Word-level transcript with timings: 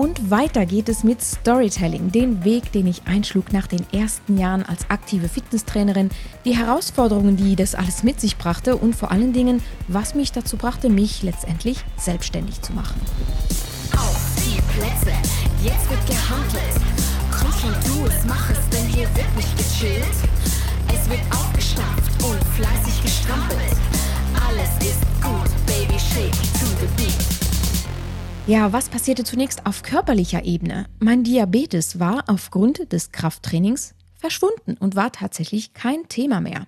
Und 0.00 0.30
weiter 0.30 0.64
geht 0.64 0.88
es 0.88 1.04
mit 1.04 1.20
Storytelling, 1.20 2.10
den 2.10 2.42
Weg, 2.42 2.72
den 2.72 2.86
ich 2.86 3.02
einschlug 3.04 3.52
nach 3.52 3.66
den 3.66 3.84
ersten 3.92 4.38
Jahren 4.38 4.62
als 4.62 4.88
aktive 4.88 5.28
Fitnesstrainerin, 5.28 6.08
die 6.46 6.56
Herausforderungen, 6.56 7.36
die 7.36 7.54
das 7.54 7.74
alles 7.74 8.02
mit 8.02 8.18
sich 8.18 8.38
brachte 8.38 8.76
und 8.76 8.96
vor 8.96 9.10
allen 9.10 9.34
Dingen, 9.34 9.62
was 9.88 10.14
mich 10.14 10.32
dazu 10.32 10.56
brachte, 10.56 10.88
mich 10.88 11.22
letztendlich 11.22 11.84
selbstständig 11.98 12.62
zu 12.62 12.72
machen. 12.72 12.98
Auf 13.92 14.18
die 14.38 14.62
Plätze, 14.72 15.14
jetzt 15.62 15.90
wird 15.90 16.06
gehandelt. 16.06 16.80
Komm 17.30 17.52
schon, 17.60 17.74
du 17.84 18.06
es, 18.06 18.24
mach 18.26 18.48
es, 18.48 18.70
denn 18.70 18.86
hier 18.86 19.06
wird 19.14 19.36
nicht 19.36 19.54
gechillt. 19.58 20.16
Es 20.88 21.10
wird 21.10 21.20
aufgestafft 21.30 22.24
und 22.24 22.42
fleißig 22.56 23.02
gestrampelt. 23.02 23.76
Alles 24.48 24.70
ist 24.80 25.02
gut, 25.20 25.50
Baby, 25.66 25.98
shake 25.98 26.32
to 26.58 26.66
the 26.80 26.86
beat. 26.96 27.39
Ja, 28.50 28.72
was 28.72 28.88
passierte 28.88 29.22
zunächst 29.22 29.64
auf 29.64 29.84
körperlicher 29.84 30.44
Ebene? 30.44 30.86
Mein 30.98 31.22
Diabetes 31.22 32.00
war 32.00 32.24
aufgrund 32.26 32.92
des 32.92 33.12
Krafttrainings 33.12 33.94
verschwunden 34.18 34.76
und 34.80 34.96
war 34.96 35.12
tatsächlich 35.12 35.72
kein 35.72 36.08
Thema 36.08 36.40
mehr. 36.40 36.66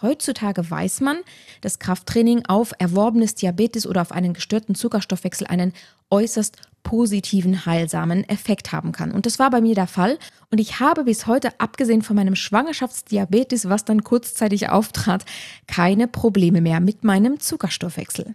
Heutzutage 0.00 0.68
weiß 0.68 1.00
man, 1.00 1.18
dass 1.60 1.78
Krafttraining 1.78 2.46
auf 2.48 2.72
erworbenes 2.80 3.36
Diabetes 3.36 3.86
oder 3.86 4.02
auf 4.02 4.10
einen 4.10 4.34
gestörten 4.34 4.74
Zuckerstoffwechsel 4.74 5.46
einen 5.46 5.74
äußerst 6.10 6.56
positiven, 6.82 7.66
heilsamen 7.66 8.28
Effekt 8.28 8.72
haben 8.72 8.90
kann. 8.90 9.12
Und 9.12 9.24
das 9.24 9.38
war 9.38 9.50
bei 9.50 9.60
mir 9.60 9.76
der 9.76 9.86
Fall. 9.86 10.18
Und 10.50 10.58
ich 10.58 10.80
habe 10.80 11.04
bis 11.04 11.28
heute, 11.28 11.60
abgesehen 11.60 12.02
von 12.02 12.16
meinem 12.16 12.34
Schwangerschaftsdiabetes, 12.34 13.68
was 13.68 13.84
dann 13.84 14.02
kurzzeitig 14.02 14.70
auftrat, 14.70 15.24
keine 15.68 16.08
Probleme 16.08 16.60
mehr 16.60 16.80
mit 16.80 17.04
meinem 17.04 17.38
Zuckerstoffwechsel. 17.38 18.34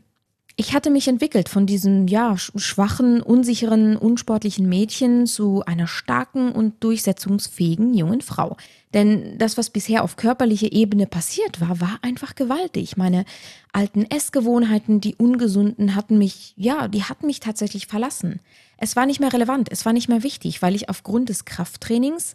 Ich 0.60 0.74
hatte 0.74 0.90
mich 0.90 1.08
entwickelt 1.08 1.50
von 1.50 1.68
diesem, 1.68 2.08
ja, 2.08 2.36
schwachen, 2.36 3.22
unsicheren, 3.22 3.96
unsportlichen 3.96 4.68
Mädchen 4.68 5.28
zu 5.28 5.62
einer 5.68 5.86
starken 5.86 6.52
und 6.52 6.84
durchsetzungsfähigen 6.84 7.94
jungen 7.94 8.22
Frau. 8.22 8.58
Denn 8.92 9.38
das, 9.38 9.56
was 9.60 9.70
bisher 9.70 10.04
auf 10.04 10.16
körperlicher 10.16 10.72
Ebene 10.72 11.06
passiert 11.06 11.62
war, 11.62 11.80
war 11.80 12.00
einfach 12.02 12.34
gewaltig. 12.34 12.98
Meine 12.98 13.24
alten 13.72 14.06
Essgewohnheiten, 14.06 15.00
die 15.00 15.14
ungesunden, 15.14 15.94
hatten 15.94 16.18
mich, 16.18 16.56
ja, 16.58 16.88
die 16.88 17.04
hatten 17.04 17.28
mich 17.28 17.40
tatsächlich 17.40 17.86
verlassen. 17.86 18.40
Es 18.80 18.96
war 18.96 19.06
nicht 19.06 19.20
mehr 19.20 19.34
relevant, 19.34 19.72
es 19.72 19.86
war 19.86 19.94
nicht 19.94 20.10
mehr 20.10 20.24
wichtig, 20.24 20.64
weil 20.64 20.74
ich 20.74 20.90
aufgrund 20.90 21.30
des 21.30 21.46
Krafttrainings 21.46 22.34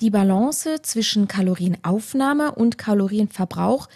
die 0.00 0.08
Balance 0.10 0.80
zwischen 0.80 1.28
Kalorienaufnahme 1.28 2.52
und 2.54 2.78
Kalorienverbrauch 2.78 3.88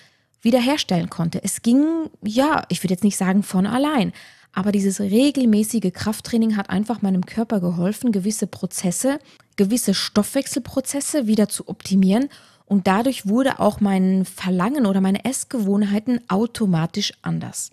wiederherstellen 0.43 1.09
konnte. 1.09 1.43
Es 1.43 1.63
ging, 1.63 2.11
ja, 2.23 2.65
ich 2.69 2.83
würde 2.83 2.95
jetzt 2.95 3.05
nicht 3.05 3.17
sagen 3.17 3.43
von 3.43 3.67
allein, 3.67 4.13
aber 4.53 4.71
dieses 4.71 5.01
regelmäßige 5.01 5.93
Krafttraining 5.93 6.57
hat 6.57 6.69
einfach 6.69 7.01
meinem 7.01 7.25
Körper 7.25 7.61
geholfen, 7.61 8.13
gewisse 8.13 8.47
Prozesse, 8.47 9.19
gewisse 9.57 9.95
Stoffwechselprozesse 9.95 11.27
wieder 11.27 11.49
zu 11.49 11.69
optimieren 11.69 12.29
und 12.67 12.87
dadurch 12.87 13.27
wurde 13.27 13.61
auch 13.61 13.81
mein 13.81 14.25
Verlangen 14.25 14.87
oder 14.87 15.01
meine 15.01 15.25
Essgewohnheiten 15.25 16.21
automatisch 16.29 17.13
anders. 17.23 17.71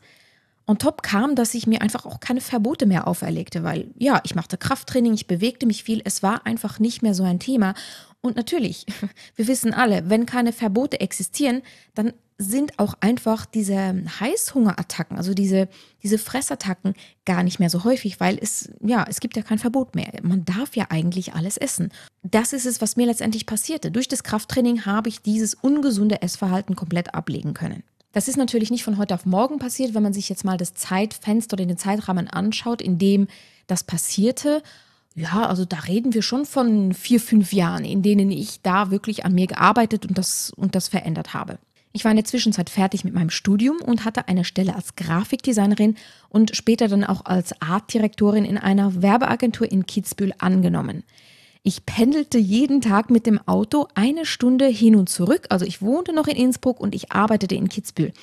Und 0.66 0.84
top 0.84 1.02
kam, 1.02 1.36
dass 1.36 1.56
ich 1.56 1.66
mir 1.66 1.82
einfach 1.82 2.06
auch 2.06 2.20
keine 2.20 2.42
Verbote 2.42 2.86
mehr 2.86 3.08
auferlegte, 3.08 3.64
weil 3.64 3.88
ja, 3.98 4.22
ich 4.24 4.36
machte 4.36 4.58
Krafttraining, 4.58 5.14
ich 5.14 5.26
bewegte 5.26 5.66
mich 5.66 5.84
viel, 5.84 6.02
es 6.06 6.22
war 6.22 6.46
einfach 6.46 6.80
nicht 6.80 7.02
mehr 7.02 7.16
so 7.16 7.24
ein 7.24 7.40
Thema. 7.40 7.74
Und 8.22 8.36
natürlich, 8.36 8.86
wir 9.36 9.48
wissen 9.48 9.74
alle, 9.74 10.10
wenn 10.10 10.26
keine 10.26 10.54
Verbote 10.54 11.00
existieren, 11.00 11.64
dann 11.96 12.14
sind 12.42 12.80
auch 12.80 12.96
einfach 13.02 13.46
diese 13.46 14.02
Heißhungerattacken, 14.20 15.18
also 15.18 15.34
diese, 15.34 15.68
diese 16.02 16.18
Fressattacken 16.18 16.94
gar 17.26 17.44
nicht 17.44 17.60
mehr 17.60 17.70
so 17.70 17.84
häufig, 17.84 18.22
weil 18.22 18.40
es, 18.42 18.72
ja, 18.82 19.06
es 19.08 19.20
gibt 19.20 19.36
ja 19.36 19.44
kein 19.44 19.60
Verbot 19.60 19.94
mehr. 19.94 20.08
Man 20.24 20.46
darf 20.46 20.78
ja 20.78 20.88
eigentlich 20.90 21.34
alles 21.34 21.58
essen. 21.58 21.92
Das 22.24 22.54
ist 22.54 22.66
es, 22.66 22.80
was 22.80 22.96
mir 22.96 23.08
letztendlich 23.08 23.46
passierte. 23.46 23.92
Durch 23.92 24.08
das 24.08 24.24
Krafttraining 24.24 24.86
habe 24.86 25.10
ich 25.10 25.22
dieses 25.22 25.54
ungesunde 25.54 26.22
Essverhalten 26.22 26.78
komplett 26.78 27.14
ablegen 27.14 27.54
können. 27.54 27.84
Das 28.14 28.30
ist 28.30 28.38
natürlich 28.38 28.72
nicht 28.72 28.86
von 28.86 28.98
heute 28.98 29.16
auf 29.16 29.26
morgen 29.26 29.60
passiert, 29.60 29.94
wenn 29.94 30.02
man 30.02 30.14
sich 30.14 30.30
jetzt 30.30 30.46
mal 30.46 30.58
das 30.58 30.74
Zeitfenster 30.74 31.56
oder 31.56 31.66
den 31.66 31.78
Zeitrahmen 31.78 32.30
anschaut, 32.30 32.82
in 32.82 32.98
dem 32.98 33.28
das 33.68 33.84
passierte. 33.84 34.64
Ja, 35.14 35.46
also 35.46 35.66
da 35.66 35.80
reden 35.80 36.14
wir 36.14 36.22
schon 36.22 36.46
von 36.46 36.94
vier, 36.94 37.20
fünf 37.20 37.52
Jahren, 37.52 37.84
in 37.84 38.02
denen 38.02 38.32
ich 38.32 38.62
da 38.62 38.92
wirklich 38.92 39.26
an 39.26 39.34
mir 39.34 39.48
gearbeitet 39.48 40.06
und 40.06 40.18
das, 40.18 40.52
und 40.56 40.76
das 40.76 40.88
verändert 40.88 41.34
habe. 41.34 41.60
Ich 41.92 42.04
war 42.04 42.12
in 42.12 42.18
der 42.18 42.26
Zwischenzeit 42.26 42.70
fertig 42.70 43.04
mit 43.04 43.16
meinem 43.16 43.32
Studium 43.32 43.78
und 43.82 44.06
hatte 44.06 44.28
eine 44.28 44.46
Stelle 44.46 44.76
als 44.76 44.96
Grafikdesignerin 44.96 45.96
und 46.30 46.56
später 46.56 46.88
dann 46.88 47.04
auch 47.04 47.26
als 47.26 47.60
Artdirektorin 47.62 48.46
in 48.46 48.58
einer 48.58 49.02
Werbeagentur 49.02 49.72
in 49.72 49.88
Kitzbühel 49.88 50.34
angenommen. 50.38 51.04
Ich 51.64 51.86
pendelte 51.86 52.38
jeden 52.38 52.82
Tag 52.82 53.10
mit 53.10 53.26
dem 53.26 53.40
Auto 53.48 53.88
eine 53.96 54.26
Stunde 54.26 54.68
hin 54.68 54.96
und 54.96 55.10
zurück. 55.10 55.48
Also 55.50 55.66
ich 55.66 55.82
wohnte 55.82 56.14
noch 56.14 56.28
in 56.28 56.38
Innsbruck 56.38 56.80
und 56.80 56.94
ich 56.94 57.12
arbeitete 57.12 57.56
in 57.56 57.70
Kitzbühel. 57.70 58.14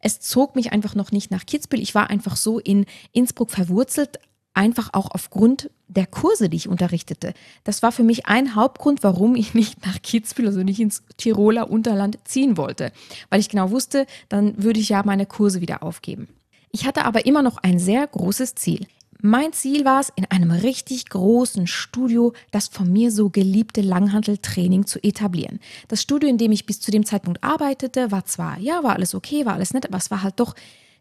Es 0.00 0.20
zog 0.20 0.54
mich 0.54 0.72
einfach 0.72 0.94
noch 0.94 1.10
nicht 1.10 1.30
nach 1.30 1.44
Kitzbühel. 1.44 1.82
Ich 1.82 1.94
war 1.94 2.08
einfach 2.08 2.36
so 2.36 2.60
in 2.60 2.86
Innsbruck 3.12 3.50
verwurzelt, 3.50 4.20
einfach 4.54 4.90
auch 4.92 5.10
aufgrund 5.10 5.70
der 5.88 6.06
Kurse, 6.06 6.48
die 6.48 6.56
ich 6.56 6.68
unterrichtete. 6.68 7.34
Das 7.64 7.82
war 7.82 7.92
für 7.92 8.02
mich 8.02 8.26
ein 8.26 8.54
Hauptgrund, 8.54 9.02
warum 9.02 9.34
ich 9.34 9.54
nicht 9.54 9.84
nach 9.84 10.00
Kitzbühel, 10.02 10.48
also 10.48 10.62
nicht 10.62 10.80
ins 10.80 11.02
Tiroler 11.16 11.70
Unterland 11.70 12.18
ziehen 12.24 12.56
wollte, 12.56 12.92
weil 13.30 13.40
ich 13.40 13.48
genau 13.48 13.70
wusste, 13.70 14.06
dann 14.28 14.62
würde 14.62 14.80
ich 14.80 14.90
ja 14.90 15.02
meine 15.04 15.26
Kurse 15.26 15.60
wieder 15.60 15.82
aufgeben. 15.82 16.28
Ich 16.70 16.86
hatte 16.86 17.04
aber 17.04 17.26
immer 17.26 17.42
noch 17.42 17.56
ein 17.58 17.78
sehr 17.78 18.06
großes 18.06 18.54
Ziel. 18.54 18.86
Mein 19.20 19.52
Ziel 19.52 19.84
war 19.84 20.00
es, 20.00 20.12
in 20.14 20.26
einem 20.26 20.52
richtig 20.52 21.08
großen 21.08 21.66
Studio 21.66 22.34
das 22.52 22.68
von 22.68 22.92
mir 22.92 23.10
so 23.10 23.30
geliebte 23.30 23.80
Langhanteltraining 23.80 24.86
zu 24.86 25.02
etablieren. 25.02 25.58
Das 25.88 26.02
Studio, 26.02 26.28
in 26.28 26.38
dem 26.38 26.52
ich 26.52 26.66
bis 26.66 26.80
zu 26.80 26.92
dem 26.92 27.04
Zeitpunkt 27.04 27.42
arbeitete, 27.42 28.12
war 28.12 28.26
zwar, 28.26 28.58
ja, 28.60 28.84
war 28.84 28.94
alles 28.94 29.16
okay, 29.16 29.44
war 29.44 29.54
alles 29.54 29.74
nett, 29.74 29.86
aber 29.86 29.98
es 29.98 30.12
war 30.12 30.22
halt 30.22 30.38
doch 30.38 30.54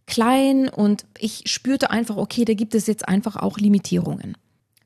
klein 0.08 0.68
und 0.68 1.06
ich 1.20 1.44
spürte 1.46 1.92
einfach, 1.92 2.18
okay, 2.18 2.44
da 2.44 2.56
gibt 2.56 2.74
es 2.74 2.88
jetzt 2.88 3.08
einfach 3.08 3.36
auch 3.36 3.60
Limitierungen. 3.60 4.36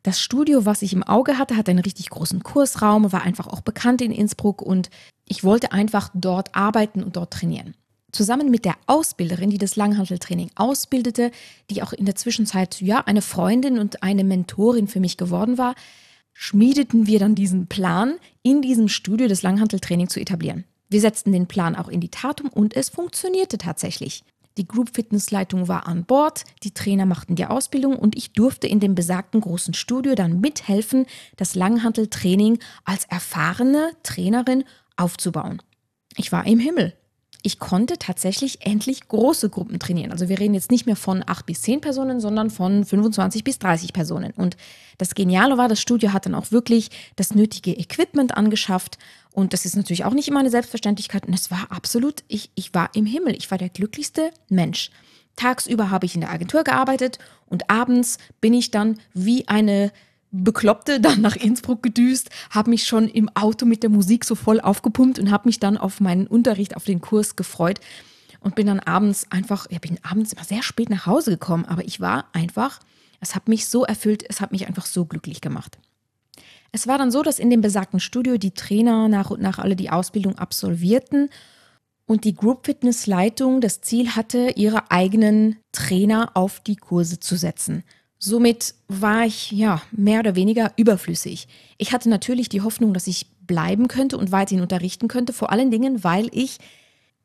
Das 0.04 0.20
Studio, 0.20 0.66
was 0.66 0.82
ich 0.82 0.94
im 0.94 1.04
Auge 1.04 1.38
hatte, 1.38 1.58
hat 1.58 1.70
einen 1.70 1.80
richtig 1.80 2.10
großen 2.10 2.42
Kursraum, 2.42 3.12
war 3.12 3.22
einfach 3.22 3.48
auch 3.48 3.62
bekannt 3.62 4.02
in 4.02 4.12
Innsbruck 4.12 4.62
und 4.62 4.90
ich 5.28 5.44
wollte 5.44 5.72
einfach 5.72 6.10
dort 6.16 6.56
arbeiten 6.56 7.04
und 7.04 7.16
dort 7.16 7.32
trainieren. 7.32 7.76
Zusammen 8.12 8.50
mit 8.50 8.66
der 8.66 8.76
Ausbilderin, 8.88 9.52
die 9.52 9.58
das 9.60 9.76
Langhanteltraining 9.76 10.50
ausbildete, 10.56 11.32
die 11.70 11.84
auch 11.84 11.94
in 11.94 12.06
der 12.06 12.16
Zwischenzeit 12.16 12.82
ja 12.82 13.00
eine 13.02 13.22
Freundin 13.22 13.78
und 13.78 14.04
eine 14.04 14.24
Mentorin 14.24 14.88
für 14.88 15.00
mich 15.00 15.18
geworden 15.18 15.58
war, 15.58 15.76
schmiedeten 16.34 17.08
wir 17.08 17.20
dann 17.20 17.36
diesen 17.36 17.68
Plan, 17.68 18.16
in 18.42 18.62
diesem 18.62 18.88
Studio 18.88 19.28
das 19.28 19.44
Langhanteltraining 19.44 20.10
zu 20.10 20.20
etablieren. 20.20 20.66
Wir 20.90 21.00
setzten 21.00 21.32
den 21.32 21.48
Plan 21.48 21.76
auch 21.76 21.88
in 21.88 22.02
die 22.02 22.10
Tat 22.10 22.42
um 22.42 22.50
und 22.50 22.76
es 22.76 22.90
funktionierte 22.90 23.58
tatsächlich. 23.58 24.24
Die 24.58 24.68
Group 24.68 24.92
Fitness 24.94 25.32
Leitung 25.32 25.68
war 25.68 25.88
an 25.88 26.06
Bord, 26.06 26.44
die 26.64 26.74
Trainer 26.74 27.06
machten 27.06 27.36
die 27.36 27.46
Ausbildung 27.46 27.98
und 27.98 28.18
ich 28.18 28.34
durfte 28.34 28.68
in 28.68 28.80
dem 28.80 28.96
besagten 28.96 29.42
großen 29.42 29.74
Studio 29.74 30.16
dann 30.16 30.42
mithelfen, 30.42 31.06
das 31.38 31.56
Langhanteltraining 31.56 32.60
als 32.84 33.06
erfahrene 33.06 33.92
Trainerin 34.04 34.64
aufzubauen. 34.98 35.62
Ich 36.18 36.32
war 36.32 36.46
im 36.46 36.60
Himmel 36.60 36.94
ich 37.44 37.60
konnte 37.60 37.98
tatsächlich 37.98 38.66
endlich 38.66 39.08
große 39.08 39.50
Gruppen 39.50 39.80
trainieren. 39.80 40.12
Also 40.12 40.30
wir 40.30 40.40
reden 40.40 40.54
jetzt 40.54 40.72
nicht 40.72 40.86
mehr 40.86 40.96
von 40.96 41.24
acht 41.26 41.46
bis 41.46 41.62
zehn 41.62 41.82
Personen, 41.82 42.20
sondern 42.20 42.50
von 42.50 42.86
25 42.86 43.44
bis 43.44 43.60
30 43.60 43.94
Personen. 43.94 44.32
Und 44.36 44.58
das 44.98 45.16
Geniale 45.16 45.58
war, 45.58 45.68
das 45.68 45.82
Studio 45.82 46.14
hat 46.14 46.26
dann 46.26 46.36
auch 46.36 46.52
wirklich 46.52 46.90
das 47.16 47.34
nötige 47.34 47.72
Equipment 47.72 48.38
angeschafft. 48.38 48.98
Und 49.32 49.54
das 49.54 49.66
ist 49.66 49.76
natürlich 49.76 50.06
auch 50.06 50.14
nicht 50.14 50.28
immer 50.28 50.40
eine 50.40 50.52
Selbstverständlichkeit. 50.52 51.26
Und 51.26 51.34
es 51.34 51.50
war 51.50 51.68
absolut, 51.72 52.24
ich, 52.28 52.52
ich 52.56 52.74
war 52.74 52.90
im 52.94 53.06
Himmel. 53.06 53.36
Ich 53.36 53.50
war 53.50 53.58
der 53.58 53.70
glücklichste 53.70 54.32
Mensch. 54.50 54.92
Tagsüber 55.36 55.90
habe 55.90 56.06
ich 56.06 56.16
in 56.16 56.22
der 56.22 56.32
Agentur 56.32 56.64
gearbeitet 56.64 57.18
und 57.48 57.70
abends 57.70 58.18
bin 58.42 58.54
ich 58.54 58.70
dann 58.70 59.00
wie 59.14 59.48
eine 59.48 59.92
Bekloppte 60.32 61.00
dann 61.00 61.22
nach 61.22 61.36
Innsbruck 61.36 61.84
gedüst, 61.84 62.30
habe 62.50 62.70
mich 62.70 62.86
schon 62.86 63.08
im 63.08 63.30
Auto 63.36 63.66
mit 63.66 63.84
der 63.84 63.90
Musik 63.90 64.24
so 64.26 64.36
voll 64.36 64.62
aufgepumpt 64.62 65.20
und 65.20 65.30
habe 65.30 65.48
mich 65.48 65.60
dann 65.60 65.78
auf 65.78 66.00
meinen 66.00 66.28
Unterricht, 66.28 66.76
auf 66.76 66.86
den 66.86 67.02
Kurs 67.02 67.36
gefreut 67.36 67.80
und 68.40 68.56
bin 68.56 68.68
dann 68.68 68.80
abends 68.80 69.28
einfach, 69.30 69.68
ich 69.70 69.82
bin 69.82 70.00
abends 70.04 70.34
immer 70.34 70.44
sehr 70.44 70.64
spät 70.64 70.90
nach 70.90 71.06
Hause 71.06 71.32
gekommen, 71.32 71.66
aber 71.66 71.86
ich 71.86 72.00
war 72.00 72.26
einfach, 72.34 72.80
es 73.20 73.36
hat 73.36 73.48
mich 73.48 73.68
so 73.68 73.86
erfüllt, 73.86 74.24
es 74.28 74.42
hat 74.42 74.52
mich 74.52 74.68
einfach 74.68 74.86
so 74.86 75.06
glücklich 75.06 75.42
gemacht. 75.42 75.78
Es 76.72 76.88
war 76.88 76.98
dann 76.98 77.12
so, 77.12 77.22
dass 77.22 77.40
in 77.40 77.50
dem 77.50 77.62
besagten 77.62 78.00
Studio 78.00 78.38
die 78.38 78.52
Trainer 78.52 79.10
nach 79.10 79.30
und 79.30 79.42
nach 79.42 79.60
alle 79.60 79.76
die 79.76 79.90
Ausbildung 79.90 80.38
absolvierten 80.38 81.30
und 82.06 82.24
die 82.24 82.34
Group 82.34 82.66
Fitness 82.66 83.08
Leitung 83.08 83.62
das 83.62 83.82
Ziel 83.82 84.16
hatte, 84.16 84.54
ihre 84.56 84.90
eigenen 84.90 85.58
Trainer 85.72 86.32
auf 86.34 86.62
die 86.62 86.78
Kurse 86.78 87.20
zu 87.20 87.36
setzen. 87.36 87.84
Somit 88.24 88.76
war 88.88 89.26
ich 89.26 89.52
ja 89.52 89.82
mehr 89.92 90.20
oder 90.20 90.36
weniger 90.36 90.72
überflüssig. 90.78 91.48
Ich 91.80 91.92
hatte 91.92 92.08
natürlich 92.08 92.50
die 92.50 92.62
Hoffnung, 92.62 92.94
dass 92.94 93.08
ich 93.08 93.26
bleiben 93.48 93.88
könnte 93.88 94.18
und 94.18 94.32
weiterhin 94.32 94.62
unterrichten 94.62 95.08
könnte, 95.08 95.34
vor 95.34 95.52
allen 95.52 95.72
Dingen, 95.72 96.04
weil 96.04 96.30
ich 96.32 96.60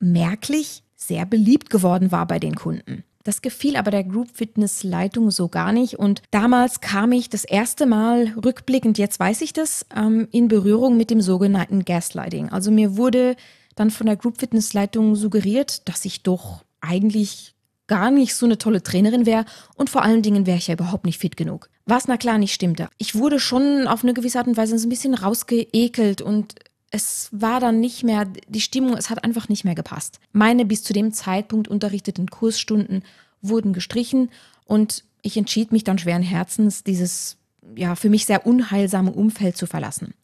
merklich 0.01 0.83
sehr 0.97 1.27
beliebt 1.27 1.69
geworden 1.69 2.13
war 2.13 2.27
bei 2.27 2.39
den 2.39 2.55
Kunden. 2.55 3.05
Das 3.25 3.43
gefiel 3.43 3.77
aber 3.77 3.91
der 3.91 4.05
Group 4.05 4.29
Fitness 4.33 4.85
Leitung 4.85 5.31
so 5.31 5.49
gar 5.49 5.73
nicht. 5.73 5.99
Und 5.99 6.23
damals 6.31 6.81
kam 6.81 7.13
ich 7.13 7.29
das 7.29 7.45
erste 7.45 7.85
Mal 7.85 8.33
rückblickend, 8.43 8.97
jetzt 8.97 9.21
weiß 9.21 9.43
ich 9.43 9.53
das, 9.53 9.85
ähm, 9.95 10.29
in 10.31 10.49
Berührung 10.49 10.97
mit 10.97 11.11
dem 11.11 11.21
sogenannten 11.21 11.85
Gaslighting. 11.85 12.49
Also 12.49 12.71
mir 12.71 12.97
wurde 12.97 13.37
dann 13.75 13.91
von 13.91 14.07
der 14.07 14.17
Group 14.17 14.39
Fitness 14.39 14.73
Leitung 14.73 15.15
suggeriert, 15.17 15.87
dass 15.89 16.07
ich 16.07 16.23
doch 16.23 16.65
eigentlich 16.81 17.56
gar 17.87 18.11
nicht 18.11 18.35
so 18.35 18.47
eine 18.47 18.59
tolle 18.59 18.83
Trainerin 18.83 19.27
wäre 19.27 19.45
und 19.77 19.91
vor 19.91 20.03
allen 20.03 20.23
Dingen 20.23 20.47
wäre 20.47 20.59
ich 20.59 20.69
ja 20.69 20.75
überhaupt 20.75 21.05
nicht 21.05 21.19
fit 21.19 21.37
genug. 21.37 21.69
Was 21.85 22.09
na 22.09 22.17
klar 22.17 22.39
nicht 22.39 22.53
stimmte. 22.53 22.89
Ich 22.99 23.15
wurde 23.15 23.39
schon 23.39 23.87
auf 23.87 24.03
eine 24.03 24.15
gewisse 24.15 24.39
Art 24.39 24.49
und 24.49 24.57
Weise 24.57 24.79
so 24.79 24.87
ein 24.87 24.91
bisschen 24.91 25.15
rausgeekelt 25.15 26.21
und 26.21 26.55
es 26.91 27.29
war 27.33 27.61
dann 27.61 27.81
nicht 27.81 28.05
mehr, 28.05 28.27
die 28.49 28.61
Stimmung, 28.61 28.97
es 28.97 29.11
hat 29.11 29.25
einfach 29.25 29.49
nicht 29.49 29.65
mehr 29.65 29.75
gepasst. 29.75 30.21
Meine 30.33 30.65
bis 30.65 30.83
zu 30.83 30.93
dem 30.93 31.13
Zeitpunkt 31.13 31.69
unterrichteten 31.69 32.31
Kursstunden 32.31 33.03
wurden 33.43 33.73
gestrichen 33.73 34.31
und 34.65 35.05
ich 35.23 35.37
entschied 35.37 35.73
mich 35.73 35.85
dann 35.85 35.99
schweren 35.99 36.23
Herzens, 36.23 36.85
dieses 36.85 37.37
ja 37.75 37.97
für 37.97 38.09
mich 38.09 38.27
sehr 38.27 38.47
unheilsame 38.47 39.13
Umfeld 39.13 39.57
zu 39.57 39.67
verlassen. 39.67 40.15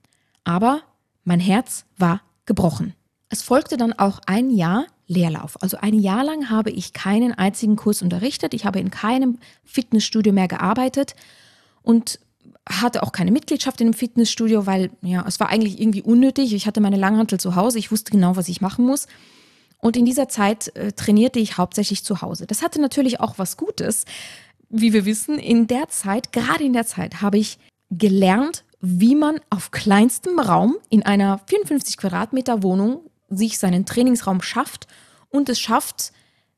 Aber 0.44 0.82
mein 1.24 1.40
Herz 1.40 1.84
war 1.96 2.22
gebrochen. 2.46 2.94
Es 3.28 3.42
folgte 3.42 3.76
dann 3.76 3.92
auch 3.92 4.20
ein 4.26 4.50
Jahr 4.50 4.86
Leerlauf. 5.12 5.60
Also 5.62 5.76
ein 5.78 5.94
Jahr 5.94 6.24
lang 6.24 6.50
habe 6.50 6.70
ich 6.70 6.92
keinen 6.92 7.32
einzigen 7.32 7.76
Kurs 7.76 8.02
unterrichtet. 8.02 8.54
Ich 8.54 8.64
habe 8.64 8.80
in 8.80 8.90
keinem 8.90 9.38
Fitnessstudio 9.64 10.32
mehr 10.32 10.48
gearbeitet 10.48 11.14
und 11.82 12.18
hatte 12.68 13.02
auch 13.02 13.12
keine 13.12 13.32
Mitgliedschaft 13.32 13.80
in 13.80 13.88
einem 13.88 13.94
Fitnessstudio, 13.94 14.66
weil 14.66 14.90
ja, 15.02 15.24
es 15.26 15.40
war 15.40 15.48
eigentlich 15.48 15.80
irgendwie 15.80 16.02
unnötig. 16.02 16.52
Ich 16.54 16.66
hatte 16.66 16.80
meine 16.80 16.96
Langhantel 16.96 17.38
zu 17.38 17.56
Hause, 17.56 17.78
ich 17.78 17.90
wusste 17.90 18.12
genau, 18.12 18.36
was 18.36 18.48
ich 18.48 18.60
machen 18.60 18.86
muss. 18.86 19.06
Und 19.78 19.96
in 19.96 20.04
dieser 20.04 20.28
Zeit 20.28 20.74
äh, 20.76 20.92
trainierte 20.92 21.40
ich 21.40 21.58
hauptsächlich 21.58 22.04
zu 22.04 22.22
Hause. 22.22 22.46
Das 22.46 22.62
hatte 22.62 22.80
natürlich 22.80 23.20
auch 23.20 23.38
was 23.38 23.56
Gutes. 23.56 24.04
Wie 24.68 24.92
wir 24.92 25.04
wissen, 25.04 25.38
in 25.38 25.66
der 25.66 25.88
Zeit, 25.88 26.32
gerade 26.32 26.64
in 26.64 26.72
der 26.72 26.86
Zeit, 26.86 27.20
habe 27.20 27.38
ich 27.38 27.58
gelernt, 27.90 28.64
wie 28.80 29.14
man 29.14 29.40
auf 29.50 29.70
kleinstem 29.70 30.38
Raum 30.38 30.76
in 30.88 31.02
einer 31.02 31.40
54 31.46 31.96
Quadratmeter 31.96 32.62
Wohnung 32.62 33.00
sich 33.28 33.58
seinen 33.58 33.86
Trainingsraum 33.86 34.40
schafft 34.40 34.86
und 35.32 35.48
es 35.48 35.58
schafft, 35.58 36.12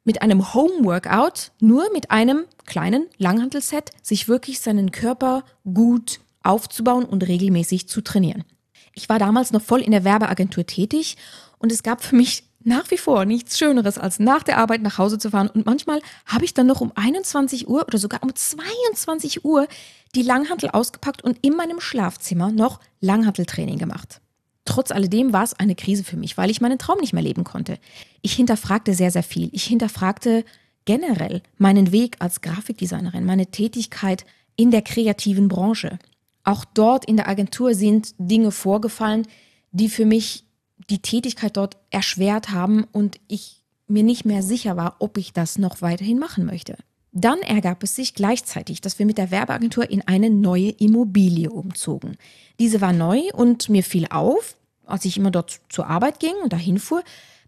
mit 0.05 0.21
einem 0.21 0.53
Home-Workout, 0.53 1.53
nur 1.61 1.91
mit 1.93 2.11
einem 2.11 2.45
kleinen 2.67 3.07
Langhantelset, 3.17 3.91
sich 4.03 4.29
wirklich 4.29 4.61
seinen 4.61 4.91
Körper 4.91 5.45
gut 5.65 6.21
aufzubauen 6.43 7.07
und 7.07 7.27
regelmäßig 7.27 7.89
zu 7.89 8.03
trainieren. 8.03 8.45
Ich 8.93 9.09
war 9.09 9.19
damals 9.19 9.51
noch 9.51 9.63
voll 9.63 9.81
in 9.81 9.93
der 9.93 10.05
Werbeagentur 10.05 10.67
tätig 10.67 11.17
und 11.59 11.73
es 11.73 11.83
gab 11.83 12.05
für 12.05 12.15
mich 12.17 12.45
nach 12.65 12.91
wie 12.91 12.99
vor 12.99 13.25
nichts 13.25 13.59
Schöneres, 13.59 13.99
als 13.99 14.19
nach 14.19 14.43
der 14.43 14.59
Arbeit 14.59 14.83
nach 14.83 14.99
Hause 14.99 15.19
zu 15.19 15.31
fahren. 15.31 15.49
Und 15.49 15.67
manchmal 15.67 16.01
habe 16.27 16.45
ich 16.45 16.55
dann 16.55 16.67
noch 16.67 16.81
um 16.81 16.93
21 16.95 17.69
Uhr 17.69 17.85
oder 17.87 17.99
sogar 17.99 18.23
um 18.23 18.35
22 18.35 19.45
Uhr 19.45 19.67
die 20.15 20.23
Langhantel 20.23 20.71
ausgepackt 20.71 21.23
und 21.23 21.39
in 21.43 21.57
meinem 21.57 21.81
Schlafzimmer 21.81 22.51
noch 22.51 22.81
Langhanteltraining 23.01 23.79
gemacht. 23.79 24.21
Trotz 24.65 24.91
alledem 24.91 25.33
war 25.33 25.45
es 25.45 25.55
eine 25.55 25.75
Krise 25.75 26.05
für 26.05 26.17
mich, 26.17 26.37
weil 26.37 26.51
ich 26.51 26.61
meinen 26.61 26.79
Traum 26.79 26.99
nicht 26.99 27.13
mehr 27.13 27.23
leben 27.23 27.45
konnte. 27.45 27.79
Ich 28.23 28.33
hinterfragte 28.33 28.95
sehr, 28.95 29.11
sehr 29.11 29.23
viel. 29.23 29.51
Ich 29.53 29.65
hinterfragte 29.65 30.45
generell 30.85 31.43
meinen 31.59 31.93
Weg 31.93 32.17
als 32.21 32.41
Grafikdesignerin, 32.41 33.25
meine 33.25 33.47
Tätigkeit 33.47 34.25
in 34.57 34.71
der 34.71 34.83
kreativen 34.83 35.49
Branche. 35.49 35.99
Auch 36.45 36.65
dort 36.65 37.05
in 37.05 37.17
der 37.17 37.29
Agentur 37.29 37.75
sind 37.75 38.15
Dinge 38.19 38.51
vorgefallen, 38.51 39.27
die 39.73 39.89
für 39.89 40.07
mich 40.07 40.45
die 40.91 41.01
Tätigkeit 41.01 41.57
dort 41.57 41.77
erschwert 41.91 42.51
haben 42.51 42.85
und 42.85 43.19
ich 43.29 43.63
mir 43.87 44.03
nicht 44.03 44.25
mehr 44.25 44.43
sicher 44.43 44.77
war, 44.77 44.97
ob 44.99 45.19
ich 45.19 45.33
das 45.33 45.59
noch 45.59 45.83
weiterhin 45.83 46.19
machen 46.19 46.45
möchte. 46.45 46.77
Dann 47.17 47.39
ergab 47.43 47.85
es 47.85 47.95
sich 47.95 48.15
gleichzeitig, 48.15 48.81
dass 48.81 48.99
wir 48.99 49.07
mit 49.07 49.19
der 49.19 49.31
Werbeagentur 49.31 49.89
in 49.89 50.03
eine 50.03 50.31
neue 50.31 50.71
Immobilie 50.71 51.49
umzogen. 51.49 52.17
Diese 52.59 52.81
war 52.81 52.93
neu 52.93 53.21
und 53.33 53.69
mir 53.69 53.85
fiel 53.85 54.09
auf, 54.11 54.57
als 54.85 55.05
ich 55.05 55.17
immer 55.17 55.31
dort 55.31 55.61
zur 55.69 55.87
Arbeit 55.87 56.19
ging 56.19 56.35
und 56.43 56.53
dahin 56.53 56.81
fuhr, 56.81 57.05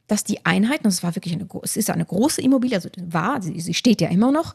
dass 0.06 0.22
die 0.22 0.46
Einheiten, 0.46 0.86
es 0.86 1.02
war 1.02 1.16
wirklich 1.16 1.34
eine, 1.34 1.48
es 1.64 1.76
ist 1.76 1.90
eine 1.90 2.04
große 2.04 2.40
Immobilie, 2.40 2.76
also 2.76 2.88
war, 3.06 3.42
sie, 3.42 3.60
sie 3.60 3.74
steht 3.74 4.00
ja 4.00 4.08
immer 4.08 4.30
noch, 4.30 4.54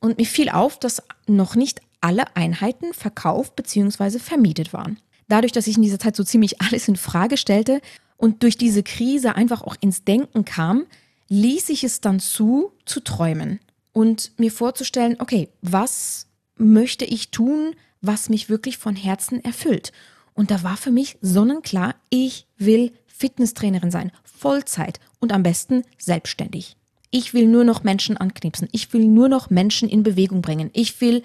und 0.00 0.16
mir 0.16 0.24
fiel 0.24 0.48
auf, 0.48 0.78
dass 0.78 1.02
noch 1.26 1.54
nicht 1.54 1.82
alle 2.00 2.34
Einheiten 2.34 2.94
verkauft 2.94 3.56
bzw. 3.56 4.18
vermietet 4.18 4.72
waren. 4.72 4.98
Dadurch, 5.28 5.52
dass 5.52 5.66
ich 5.66 5.76
in 5.76 5.82
dieser 5.82 5.98
Zeit 5.98 6.16
so 6.16 6.24
ziemlich 6.24 6.60
alles 6.62 6.88
in 6.88 6.96
Frage 6.96 7.36
stellte 7.36 7.82
und 8.16 8.42
durch 8.42 8.56
diese 8.56 8.82
Krise 8.82 9.34
einfach 9.34 9.60
auch 9.60 9.76
ins 9.80 10.04
Denken 10.04 10.46
kam, 10.46 10.86
ließ 11.28 11.68
ich 11.68 11.84
es 11.84 12.00
dann 12.00 12.20
zu, 12.20 12.72
zu 12.86 13.00
träumen 13.00 13.60
und 13.96 14.32
mir 14.38 14.52
vorzustellen, 14.52 15.16
okay, 15.20 15.48
was 15.62 16.26
möchte 16.58 17.06
ich 17.06 17.30
tun, 17.30 17.74
was 18.02 18.28
mich 18.28 18.50
wirklich 18.50 18.76
von 18.76 18.94
Herzen 18.94 19.42
erfüllt? 19.42 19.90
Und 20.34 20.50
da 20.50 20.62
war 20.62 20.76
für 20.76 20.90
mich 20.90 21.16
sonnenklar, 21.22 21.94
ich 22.10 22.46
will 22.58 22.92
Fitnesstrainerin 23.06 23.90
sein, 23.90 24.12
Vollzeit 24.22 25.00
und 25.18 25.32
am 25.32 25.42
besten 25.42 25.82
selbstständig. 25.96 26.76
Ich 27.10 27.32
will 27.32 27.46
nur 27.46 27.64
noch 27.64 27.84
Menschen 27.84 28.18
anknipsen. 28.18 28.68
Ich 28.70 28.92
will 28.92 29.06
nur 29.06 29.30
noch 29.30 29.48
Menschen 29.48 29.88
in 29.88 30.02
Bewegung 30.02 30.42
bringen. 30.42 30.68
Ich 30.74 31.00
will 31.00 31.22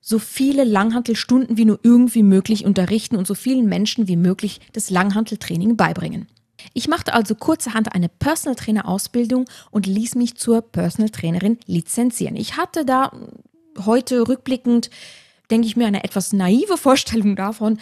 so 0.00 0.18
viele 0.18 0.64
Langhantelstunden 0.64 1.56
wie 1.56 1.66
nur 1.66 1.78
irgendwie 1.84 2.24
möglich 2.24 2.64
unterrichten 2.64 3.14
und 3.14 3.28
so 3.28 3.36
vielen 3.36 3.66
Menschen 3.68 4.08
wie 4.08 4.16
möglich 4.16 4.60
das 4.72 4.90
Langhanteltraining 4.90 5.76
beibringen. 5.76 6.26
Ich 6.78 6.86
machte 6.86 7.12
also 7.12 7.34
kurzerhand 7.34 7.92
eine 7.92 8.08
Personal 8.08 8.54
Trainer 8.54 8.86
Ausbildung 8.86 9.46
und 9.72 9.86
ließ 9.86 10.14
mich 10.14 10.36
zur 10.36 10.62
Personal 10.62 11.10
Trainerin 11.10 11.58
lizenzieren. 11.66 12.36
Ich 12.36 12.56
hatte 12.56 12.84
da 12.84 13.10
heute 13.84 14.28
rückblickend, 14.28 14.88
denke 15.50 15.66
ich 15.66 15.76
mir, 15.76 15.88
eine 15.88 16.04
etwas 16.04 16.32
naive 16.32 16.76
Vorstellung 16.76 17.34
davon, 17.34 17.80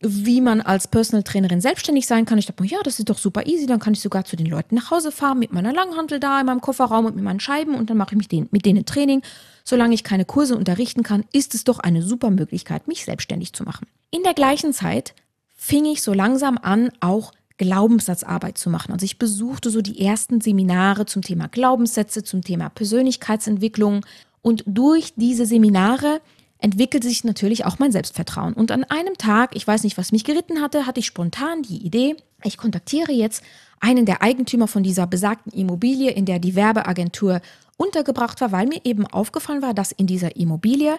wie 0.00 0.40
man 0.40 0.60
als 0.60 0.88
Personal 0.88 1.22
Trainerin 1.22 1.60
selbstständig 1.60 2.08
sein 2.08 2.24
kann. 2.24 2.36
Ich 2.36 2.46
dachte, 2.46 2.64
ja, 2.64 2.78
das 2.82 2.98
ist 2.98 3.08
doch 3.08 3.18
super 3.18 3.46
easy, 3.46 3.66
dann 3.66 3.78
kann 3.78 3.92
ich 3.92 4.00
sogar 4.00 4.24
zu 4.24 4.34
den 4.34 4.46
Leuten 4.46 4.74
nach 4.74 4.90
Hause 4.90 5.12
fahren 5.12 5.38
mit 5.38 5.52
meiner 5.52 5.72
Langhantel 5.72 6.18
da 6.18 6.40
in 6.40 6.46
meinem 6.46 6.60
Kofferraum 6.60 7.06
und 7.06 7.14
mit 7.14 7.22
meinen 7.22 7.38
Scheiben 7.38 7.76
und 7.76 7.90
dann 7.90 7.96
mache 7.96 8.16
ich 8.16 8.18
mit 8.18 8.32
denen, 8.32 8.48
mit 8.50 8.66
denen 8.66 8.84
Training. 8.84 9.22
Solange 9.62 9.94
ich 9.94 10.02
keine 10.02 10.24
Kurse 10.24 10.56
unterrichten 10.56 11.04
kann, 11.04 11.24
ist 11.32 11.54
es 11.54 11.62
doch 11.62 11.78
eine 11.78 12.02
super 12.02 12.30
Möglichkeit, 12.30 12.88
mich 12.88 13.04
selbstständig 13.04 13.52
zu 13.52 13.62
machen. 13.62 13.86
In 14.10 14.24
der 14.24 14.34
gleichen 14.34 14.72
Zeit 14.72 15.14
fing 15.54 15.84
ich 15.84 16.02
so 16.02 16.12
langsam 16.12 16.58
an, 16.58 16.90
auch 16.98 17.30
Glaubenssatzarbeit 17.58 18.58
zu 18.58 18.70
machen. 18.70 18.92
Also 18.92 19.04
ich 19.04 19.18
besuchte 19.18 19.70
so 19.70 19.82
die 19.82 20.04
ersten 20.04 20.40
Seminare 20.40 21.06
zum 21.06 21.22
Thema 21.22 21.48
Glaubenssätze, 21.48 22.22
zum 22.22 22.42
Thema 22.42 22.68
Persönlichkeitsentwicklung 22.70 24.04
und 24.42 24.64
durch 24.66 25.12
diese 25.16 25.46
Seminare 25.46 26.20
entwickelte 26.58 27.08
sich 27.08 27.24
natürlich 27.24 27.64
auch 27.64 27.78
mein 27.78 27.92
Selbstvertrauen. 27.92 28.54
Und 28.54 28.70
an 28.70 28.84
einem 28.84 29.18
Tag, 29.18 29.56
ich 29.56 29.66
weiß 29.66 29.82
nicht, 29.82 29.98
was 29.98 30.12
mich 30.12 30.24
geritten 30.24 30.60
hatte, 30.60 30.86
hatte 30.86 31.00
ich 31.00 31.06
spontan 31.06 31.62
die 31.62 31.84
Idee, 31.84 32.16
ich 32.44 32.56
kontaktiere 32.56 33.12
jetzt 33.12 33.42
einen 33.80 34.06
der 34.06 34.22
Eigentümer 34.22 34.68
von 34.68 34.82
dieser 34.82 35.06
besagten 35.06 35.52
Immobilie, 35.52 36.10
in 36.10 36.24
der 36.24 36.38
die 36.38 36.54
Werbeagentur 36.54 37.40
untergebracht 37.76 38.40
war, 38.40 38.52
weil 38.52 38.66
mir 38.66 38.80
eben 38.84 39.06
aufgefallen 39.06 39.62
war, 39.62 39.74
dass 39.74 39.90
in 39.90 40.06
dieser 40.06 40.36
Immobilie 40.36 40.96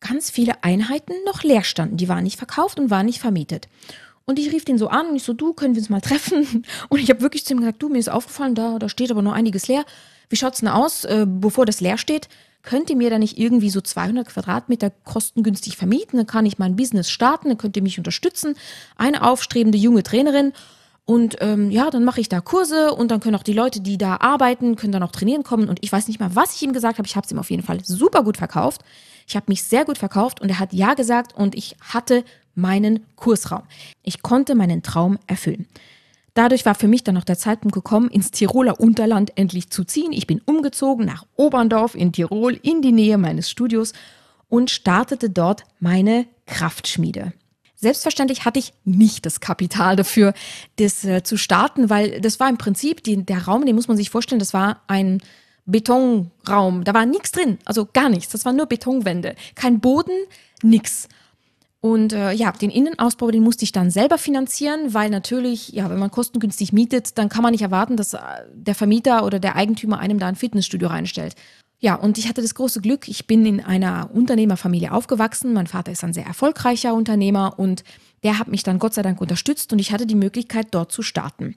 ganz 0.00 0.30
viele 0.30 0.62
Einheiten 0.64 1.12
noch 1.26 1.42
leer 1.42 1.64
standen. 1.64 1.98
Die 1.98 2.08
waren 2.08 2.24
nicht 2.24 2.38
verkauft 2.38 2.80
und 2.80 2.90
waren 2.90 3.06
nicht 3.06 3.20
vermietet. 3.20 3.68
Und 4.26 4.38
ich 4.38 4.52
rief 4.52 4.64
den 4.64 4.78
so 4.78 4.88
an 4.88 5.08
und 5.08 5.16
ich 5.16 5.22
so, 5.22 5.34
du, 5.34 5.52
können 5.52 5.74
wir 5.74 5.80
uns 5.80 5.90
mal 5.90 6.00
treffen? 6.00 6.64
Und 6.88 6.98
ich 6.98 7.10
habe 7.10 7.20
wirklich 7.20 7.44
zu 7.44 7.52
ihm 7.52 7.60
gesagt, 7.60 7.82
du, 7.82 7.90
mir 7.90 7.98
ist 7.98 8.08
aufgefallen, 8.08 8.54
da, 8.54 8.78
da 8.78 8.88
steht 8.88 9.10
aber 9.10 9.20
nur 9.20 9.34
einiges 9.34 9.68
leer. 9.68 9.84
Wie 10.30 10.36
schaut's 10.36 10.60
denn 10.60 10.68
aus, 10.70 11.04
äh, 11.04 11.26
bevor 11.28 11.66
das 11.66 11.82
leer 11.82 11.98
steht? 11.98 12.28
Könnt 12.62 12.88
ihr 12.88 12.96
mir 12.96 13.10
da 13.10 13.18
nicht 13.18 13.38
irgendwie 13.38 13.68
so 13.68 13.82
200 13.82 14.26
Quadratmeter 14.26 14.90
kostengünstig 15.04 15.76
vermieten? 15.76 16.16
Dann 16.16 16.26
kann 16.26 16.46
ich 16.46 16.58
mein 16.58 16.76
Business 16.76 17.10
starten, 17.10 17.48
dann 17.48 17.58
könnt 17.58 17.76
ihr 17.76 17.82
mich 17.82 17.98
unterstützen. 17.98 18.54
Eine 18.96 19.22
aufstrebende 19.22 19.76
junge 19.76 20.02
Trainerin. 20.02 20.54
Und 21.04 21.36
ähm, 21.40 21.70
ja, 21.70 21.90
dann 21.90 22.04
mache 22.04 22.22
ich 22.22 22.30
da 22.30 22.40
Kurse 22.40 22.94
und 22.94 23.10
dann 23.10 23.20
können 23.20 23.36
auch 23.36 23.42
die 23.42 23.52
Leute, 23.52 23.82
die 23.82 23.98
da 23.98 24.16
arbeiten, 24.16 24.76
können 24.76 24.92
dann 24.92 25.02
auch 25.02 25.12
trainieren 25.12 25.42
kommen. 25.42 25.68
Und 25.68 25.80
ich 25.82 25.92
weiß 25.92 26.08
nicht 26.08 26.18
mal, 26.18 26.34
was 26.34 26.56
ich 26.56 26.62
ihm 26.62 26.72
gesagt 26.72 26.96
habe. 26.96 27.06
Ich 27.06 27.16
habe 27.16 27.26
es 27.26 27.30
ihm 27.30 27.38
auf 27.38 27.50
jeden 27.50 27.62
Fall 27.62 27.84
super 27.84 28.24
gut 28.24 28.38
verkauft. 28.38 28.80
Ich 29.26 29.36
habe 29.36 29.46
mich 29.48 29.62
sehr 29.62 29.84
gut 29.84 29.98
verkauft 29.98 30.40
und 30.40 30.48
er 30.48 30.58
hat 30.58 30.72
ja 30.72 30.94
gesagt 30.94 31.34
und 31.34 31.54
ich 31.54 31.76
hatte 31.80 32.24
meinen 32.54 33.04
Kursraum. 33.16 33.62
Ich 34.02 34.22
konnte 34.22 34.54
meinen 34.54 34.82
Traum 34.82 35.18
erfüllen. 35.26 35.66
Dadurch 36.34 36.66
war 36.66 36.74
für 36.74 36.88
mich 36.88 37.04
dann 37.04 37.14
noch 37.14 37.24
der 37.24 37.38
Zeitpunkt 37.38 37.74
gekommen, 37.74 38.10
ins 38.10 38.32
Tiroler 38.32 38.80
Unterland 38.80 39.32
endlich 39.36 39.70
zu 39.70 39.84
ziehen. 39.84 40.12
Ich 40.12 40.26
bin 40.26 40.40
umgezogen 40.44 41.06
nach 41.06 41.24
Oberndorf 41.36 41.94
in 41.94 42.12
Tirol 42.12 42.58
in 42.60 42.82
die 42.82 42.92
Nähe 42.92 43.18
meines 43.18 43.48
Studios 43.48 43.92
und 44.48 44.70
startete 44.70 45.30
dort 45.30 45.62
meine 45.78 46.26
Kraftschmiede. 46.46 47.32
Selbstverständlich 47.76 48.44
hatte 48.44 48.58
ich 48.58 48.72
nicht 48.84 49.26
das 49.26 49.40
Kapital 49.40 49.94
dafür, 49.94 50.32
das 50.76 51.04
äh, 51.04 51.22
zu 51.22 51.36
starten, 51.36 51.90
weil 51.90 52.20
das 52.20 52.40
war 52.40 52.48
im 52.48 52.58
Prinzip 52.58 53.04
die, 53.04 53.24
der 53.24 53.44
Raum, 53.44 53.66
den 53.66 53.74
muss 53.74 53.88
man 53.88 53.96
sich 53.96 54.10
vorstellen, 54.10 54.38
das 54.38 54.54
war 54.54 54.80
ein 54.86 55.20
Betonraum. 55.66 56.84
Da 56.84 56.94
war 56.94 57.06
nichts 57.06 57.32
drin, 57.32 57.58
also 57.64 57.86
gar 57.92 58.08
nichts. 58.08 58.32
Das 58.32 58.44
waren 58.44 58.56
nur 58.56 58.66
Betonwände, 58.66 59.34
kein 59.54 59.80
Boden, 59.80 60.12
nichts. 60.62 61.08
Und 61.84 62.14
äh, 62.14 62.32
ja, 62.32 62.50
den 62.50 62.70
Innenausbau, 62.70 63.30
den 63.30 63.42
musste 63.42 63.64
ich 63.64 63.70
dann 63.70 63.90
selber 63.90 64.16
finanzieren, 64.16 64.94
weil 64.94 65.10
natürlich, 65.10 65.68
ja, 65.68 65.90
wenn 65.90 65.98
man 65.98 66.10
kostengünstig 66.10 66.72
mietet, 66.72 67.18
dann 67.18 67.28
kann 67.28 67.42
man 67.42 67.52
nicht 67.52 67.60
erwarten, 67.60 67.98
dass 67.98 68.14
äh, 68.14 68.20
der 68.54 68.74
Vermieter 68.74 69.26
oder 69.26 69.38
der 69.38 69.54
Eigentümer 69.54 69.98
einem 69.98 70.18
da 70.18 70.26
ein 70.26 70.34
Fitnessstudio 70.34 70.88
reinstellt. 70.88 71.34
Ja, 71.80 71.96
und 71.96 72.16
ich 72.16 72.26
hatte 72.26 72.40
das 72.40 72.54
große 72.54 72.80
Glück, 72.80 73.06
ich 73.06 73.26
bin 73.26 73.44
in 73.44 73.60
einer 73.60 74.08
Unternehmerfamilie 74.14 74.92
aufgewachsen. 74.92 75.52
Mein 75.52 75.66
Vater 75.66 75.92
ist 75.92 76.02
ein 76.02 76.14
sehr 76.14 76.24
erfolgreicher 76.24 76.94
Unternehmer 76.94 77.58
und 77.58 77.84
der 78.22 78.38
hat 78.38 78.48
mich 78.48 78.62
dann 78.62 78.78
Gott 78.78 78.94
sei 78.94 79.02
Dank 79.02 79.20
unterstützt 79.20 79.70
und 79.70 79.78
ich 79.78 79.92
hatte 79.92 80.06
die 80.06 80.14
Möglichkeit, 80.14 80.68
dort 80.70 80.90
zu 80.90 81.02
starten. 81.02 81.54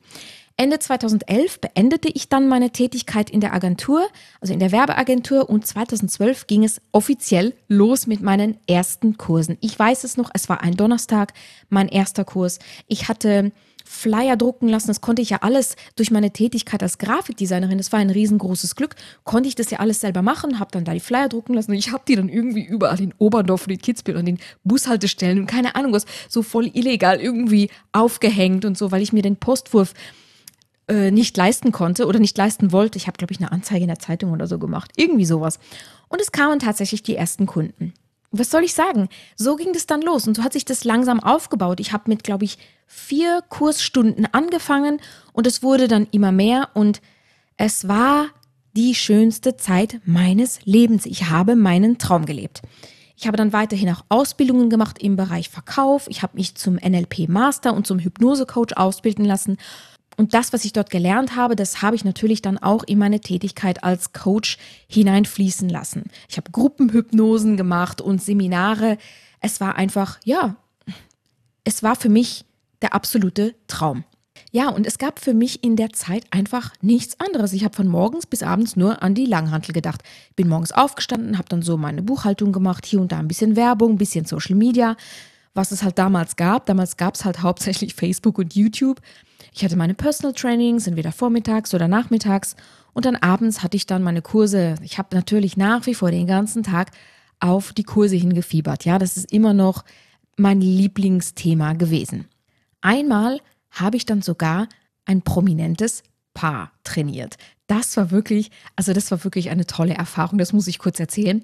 Ende 0.60 0.80
2011 0.80 1.62
beendete 1.62 2.10
ich 2.10 2.30
dann 2.30 2.48
meine 2.48 2.72
Tätigkeit 2.72 3.30
in 3.30 3.42
der 3.42 3.54
Agentur, 3.54 4.08
also 4.42 4.54
in 4.54 4.60
der 4.60 4.72
Werbeagentur 4.72 5.48
und 5.48 5.68
2012 5.68 6.48
ging 6.48 6.64
es 6.64 6.82
offiziell 6.92 7.54
los 7.68 8.08
mit 8.08 8.22
meinen 8.22 8.58
ersten 8.68 9.18
Kursen. 9.18 9.60
Ich 9.62 9.78
weiß 9.78 10.04
es 10.04 10.18
noch, 10.18 10.32
es 10.34 10.50
war 10.50 10.62
ein 10.62 10.76
Donnerstag, 10.76 11.34
mein 11.70 11.88
erster 11.88 12.26
Kurs. 12.26 12.58
Ich 12.88 13.08
hatte 13.08 13.52
Flyer 13.86 14.36
drucken 14.36 14.68
lassen. 14.68 14.88
Das 14.88 15.00
konnte 15.00 15.22
ich 15.22 15.30
ja 15.30 15.38
alles 15.42 15.76
durch 15.96 16.10
meine 16.10 16.32
Tätigkeit 16.32 16.82
als 16.82 16.98
Grafikdesignerin. 16.98 17.78
Das 17.78 17.92
war 17.92 18.00
ein 18.00 18.10
riesengroßes 18.10 18.76
Glück. 18.76 18.96
Konnte 19.26 19.48
ich 19.50 19.56
das 19.56 19.70
ja 19.70 19.78
alles 19.78 20.02
selber 20.02 20.24
machen, 20.24 20.60
habe 20.60 20.72
dann 20.72 20.86
da 20.86 20.94
die 20.94 21.00
Flyer 21.00 21.30
drucken 21.30 21.54
lassen. 21.54 21.72
Und 21.72 21.78
ich 21.78 21.92
habe 21.92 22.04
die 22.08 22.16
dann 22.16 22.30
irgendwie 22.30 22.66
überall 22.66 23.00
in 23.00 23.14
Oberndorf 23.20 23.68
und 23.68 23.74
in 23.74 23.80
Kitzbühel 23.80 24.18
und 24.18 24.26
den 24.26 24.40
Bushaltestellen 24.64 25.40
und 25.40 25.46
keine 25.46 25.76
Ahnung 25.76 25.94
was, 25.94 26.06
so 26.28 26.42
voll 26.42 26.72
illegal 26.74 27.22
irgendwie 27.22 27.70
aufgehängt 27.92 28.66
und 28.66 28.76
so, 28.76 28.92
weil 28.92 29.04
ich 29.04 29.14
mir 29.14 29.22
den 29.22 29.38
Postwurf 29.38 29.94
äh, 30.88 31.12
nicht 31.12 31.36
leisten 31.38 31.72
konnte 31.72 32.06
oder 32.06 32.20
nicht 32.20 32.38
leisten 32.38 32.72
wollte. 32.72 32.98
Ich 32.98 33.08
habe, 33.08 33.18
glaube 33.18 33.34
ich, 33.34 33.40
eine 33.40 33.52
Anzeige 33.52 33.82
in 33.82 33.90
der 33.90 34.00
Zeitung 34.00 34.32
oder 34.32 34.48
so 34.48 34.60
gemacht. 34.60 34.92
Irgendwie 34.96 35.26
sowas. 35.26 35.60
Und 36.08 36.22
es 36.22 36.32
kamen 36.32 36.60
tatsächlich 36.60 37.04
die 37.04 37.16
ersten 37.16 37.46
Kunden 37.46 37.94
was 38.32 38.52
soll 38.52 38.64
ich 38.64 38.74
sagen? 38.74 39.10
So 39.36 39.56
ging 39.56 39.74
das 39.74 39.86
dann 39.86 40.02
los 40.02 40.28
und 40.28 40.36
so 40.36 40.44
hat 40.44 40.54
sich 40.54 40.66
das 40.66 40.84
langsam 40.84 41.20
aufgebaut. 41.20 41.80
Ich 41.80 41.94
habe 41.94 42.04
mit, 42.08 42.24
glaube 42.24 42.46
ich, 42.46 42.58
vier 42.86 43.42
Kursstunden 43.50 44.28
angefangen 44.32 45.00
und 45.34 45.48
es 45.48 45.64
wurde 45.64 45.88
dann 45.88 46.08
immer 46.12 46.32
mehr 46.32 46.70
und 46.74 47.02
es 47.58 47.88
war 47.88 48.28
die 48.76 48.96
schönste 48.96 49.58
Zeit 49.58 50.00
meines 50.06 50.60
Lebens. 50.66 51.06
Ich 51.06 51.30
habe 51.30 51.56
meinen 51.56 51.98
Traum 51.98 52.26
gelebt. 52.26 52.62
Ich 53.16 53.26
habe 53.26 53.38
dann 53.38 53.54
weiterhin 53.54 53.90
auch 53.90 54.06
Ausbildungen 54.10 54.70
gemacht 54.70 55.02
im 55.02 55.16
Bereich 55.16 55.50
Verkauf. 55.50 56.06
Ich 56.08 56.22
habe 56.22 56.38
mich 56.38 56.54
zum 56.54 56.76
NLP 56.76 57.28
Master 57.28 57.74
und 57.74 57.88
zum 57.88 57.98
Hypnose 57.98 58.46
Coach 58.46 58.76
ausbilden 58.76 59.26
lassen 59.26 59.58
und 60.18 60.34
das, 60.34 60.52
was 60.52 60.66
ich 60.66 60.74
dort 60.74 60.90
gelernt 60.90 61.36
habe, 61.36 61.56
das 61.56 61.84
habe 61.84 61.96
ich 61.96 62.04
natürlich 62.04 62.42
dann 62.42 62.58
auch 62.58 62.84
in 62.84 62.98
meine 62.98 63.20
Tätigkeit 63.20 63.84
als 63.84 64.14
Coach 64.14 64.58
hineinfließen 64.88 65.70
lassen. 65.70 66.06
Ich 66.28 66.38
habe 66.38 66.52
Gruppenhypnosen 66.52 67.56
gemacht 67.56 68.02
und 68.02 68.22
Seminare. 68.22 68.98
Es 69.40 69.62
war 69.62 69.76
einfach, 69.76 70.20
ja, 70.26 70.56
es 71.64 71.84
war 71.84 71.96
für 71.96 72.10
mich 72.10 72.46
der 72.82 72.96
absolute 72.96 73.54
Traum. 73.68 74.04
Ja, 74.52 74.70
und 74.70 74.88
es 74.88 74.98
gab 74.98 75.20
für 75.20 75.34
mich 75.34 75.64
in 75.64 75.76
der 75.76 75.92
Zeit 75.92 76.26
einfach 76.32 76.74
nichts 76.82 77.20
anderes. 77.20 77.54
Ich 77.54 77.64
habe 77.64 77.76
von 77.76 77.88
morgens 77.88 78.26
bis 78.26 78.42
abends 78.42 78.76
nur 78.76 79.04
an 79.04 79.14
die 79.14 79.26
Langhantel 79.26 79.74
gedacht. 79.74 80.02
Bin 80.36 80.48
morgens 80.48 80.72
aufgestanden, 80.72 81.38
habe 81.38 81.50
dann 81.50 81.62
so 81.62 81.78
meine 81.78 82.02
Buchhaltung 82.02 82.52
gemacht, 82.52 82.86
hier 82.86 83.02
und 83.02 83.12
da 83.12 83.20
ein 83.20 83.28
bisschen 83.28 83.56
Werbung, 83.56 83.94
ein 83.94 83.98
bisschen 83.98 84.26
Social 84.26 84.56
Media, 84.56 84.96
was 85.54 85.72
es 85.72 85.84
halt 85.84 86.00
damals 86.00 86.38
gab. 86.38 86.66
Damals 86.66 86.98
gab 86.98 87.16
es 87.16 87.26
halt 87.26 87.42
hauptsächlich 87.44 87.94
Facebook 87.94 88.40
und 88.40 88.56
YouTube. 88.56 89.02
Ich 89.58 89.64
hatte 89.64 89.76
meine 89.76 89.96
Personal 89.96 90.34
Trainings, 90.34 90.86
entweder 90.86 91.12
vormittags 91.12 91.74
oder 91.74 91.88
nachmittags. 91.88 92.56
Und 92.94 93.06
dann 93.06 93.16
abends 93.16 93.64
hatte 93.64 93.76
ich 93.76 93.88
dann 93.88 94.04
meine 94.04 94.22
Kurse. 94.22 94.76
Ich 94.84 95.00
habe 95.00 95.16
natürlich 95.16 95.58
nach 95.58 95.88
wie 95.88 95.96
vor 95.96 96.12
den 96.12 96.28
ganzen 96.28 96.62
Tag 96.62 96.92
auf 97.40 97.74
die 97.74 97.84
Kurse 97.84 98.16
hingefiebert. 98.18 98.86
Ja, 98.86 99.00
das 99.00 99.18
ist 99.18 99.34
immer 99.34 99.56
noch 99.56 99.84
mein 100.38 100.62
Lieblingsthema 100.62 101.74
gewesen. 101.74 102.28
Einmal 102.82 103.40
habe 103.72 103.98
ich 103.98 104.06
dann 104.06 104.22
sogar 104.22 104.70
ein 105.06 105.24
prominentes 105.24 106.04
Paar 106.36 106.72
trainiert. 106.84 107.38
Das 107.66 107.98
war 107.98 108.12
wirklich, 108.12 108.52
also 108.76 108.94
das 108.94 109.10
war 109.10 109.24
wirklich 109.24 109.50
eine 109.50 109.66
tolle 109.66 109.96
Erfahrung, 109.96 110.38
das 110.38 110.54
muss 110.54 110.68
ich 110.68 110.78
kurz 110.78 111.00
erzählen. 111.00 111.44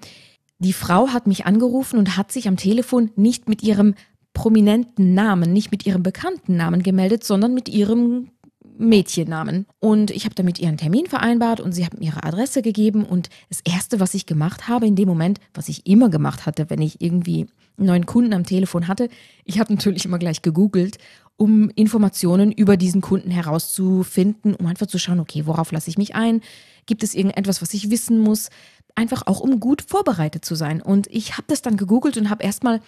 Die 0.60 0.74
Frau 0.74 1.08
hat 1.08 1.26
mich 1.26 1.48
angerufen 1.48 1.98
und 1.98 2.16
hat 2.16 2.32
sich 2.32 2.48
am 2.48 2.58
Telefon 2.58 3.10
nicht 3.16 3.50
mit 3.50 3.64
ihrem 3.64 3.96
prominenten 4.34 5.14
Namen, 5.14 5.54
nicht 5.54 5.72
mit 5.72 5.86
ihrem 5.86 6.04
bekannten 6.04 6.58
Namen 6.58 6.84
gemeldet, 6.84 7.24
sondern 7.24 7.54
mit 7.54 7.70
ihrem 7.70 8.30
Mädchennamen. 8.78 9.66
Und 9.80 10.12
ich 10.12 10.26
habe 10.26 10.36
damit 10.36 10.60
ihren 10.60 10.78
Termin 10.78 11.06
vereinbart 11.06 11.60
und 11.60 11.74
sie 11.74 11.86
hat 11.86 11.94
mir 11.94 12.06
ihre 12.06 12.24
Adresse 12.24 12.62
gegeben. 12.62 13.06
Und 13.06 13.30
das 13.50 13.62
Erste, 13.64 14.00
was 14.00 14.14
ich 14.14 14.26
gemacht 14.26 14.68
habe 14.68 14.88
in 14.88 14.96
dem 14.96 15.08
Moment, 15.08 15.40
was 15.54 15.70
ich 15.70 15.86
immer 15.86 16.10
gemacht 16.10 16.46
hatte, 16.46 16.70
wenn 16.70 16.82
ich 16.82 17.02
irgendwie 17.02 17.48
einen 17.78 17.88
neuen 17.88 18.06
Kunden 18.06 18.34
am 18.34 18.46
Telefon 18.46 18.88
hatte, 18.88 19.10
ich 19.46 19.60
habe 19.60 19.74
natürlich 19.74 20.06
immer 20.06 20.20
gleich 20.20 20.42
gegoogelt, 20.42 20.98
um 21.38 21.70
Informationen 21.72 22.52
über 22.52 22.78
diesen 22.78 23.02
Kunden 23.02 23.32
herauszufinden, 23.32 24.56
um 24.56 24.66
einfach 24.66 24.88
zu 24.88 25.00
schauen, 25.00 25.20
okay, 25.20 25.46
worauf 25.46 25.72
lasse 25.72 25.90
ich 25.90 25.98
mich 25.98 26.16
ein? 26.16 26.42
Gibt 26.86 27.04
es 27.04 27.16
irgendetwas, 27.16 27.62
was 27.62 27.74
ich 27.74 27.90
wissen 27.90 28.20
muss? 28.20 28.50
Einfach 28.96 29.26
auch, 29.26 29.40
um 29.40 29.60
gut 29.60 29.82
vorbereitet 29.82 30.46
zu 30.46 30.56
sein. 30.56 30.82
Und 30.82 31.08
ich 31.08 31.34
habe 31.34 31.46
das 31.48 31.62
dann 31.62 31.78
gegoogelt 31.78 32.18
und 32.18 32.30
habe 32.30 32.44
erstmal 32.44 32.82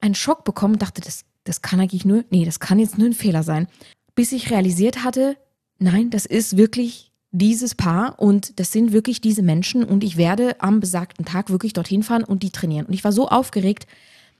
einen 0.00 0.14
Schock 0.14 0.44
bekommen 0.44 0.74
und 0.74 0.82
dachte, 0.82 1.00
das, 1.00 1.24
das 1.44 1.62
kann 1.62 1.80
eigentlich 1.80 2.04
nur, 2.04 2.24
nee, 2.30 2.44
das 2.44 2.60
kann 2.60 2.78
jetzt 2.78 2.98
nur 2.98 3.08
ein 3.08 3.14
Fehler 3.14 3.42
sein. 3.42 3.66
Bis 4.14 4.32
ich 4.32 4.50
realisiert 4.50 5.04
hatte, 5.04 5.36
nein, 5.78 6.10
das 6.10 6.26
ist 6.26 6.56
wirklich 6.56 7.10
dieses 7.32 7.74
Paar 7.74 8.18
und 8.18 8.58
das 8.58 8.72
sind 8.72 8.92
wirklich 8.92 9.20
diese 9.20 9.42
Menschen 9.42 9.84
und 9.84 10.02
ich 10.02 10.16
werde 10.16 10.60
am 10.60 10.80
besagten 10.80 11.24
Tag 11.24 11.50
wirklich 11.50 11.72
dorthin 11.72 12.02
fahren 12.02 12.24
und 12.24 12.42
die 12.42 12.50
trainieren. 12.50 12.86
Und 12.86 12.94
ich 12.94 13.04
war 13.04 13.12
so 13.12 13.28
aufgeregt, 13.28 13.86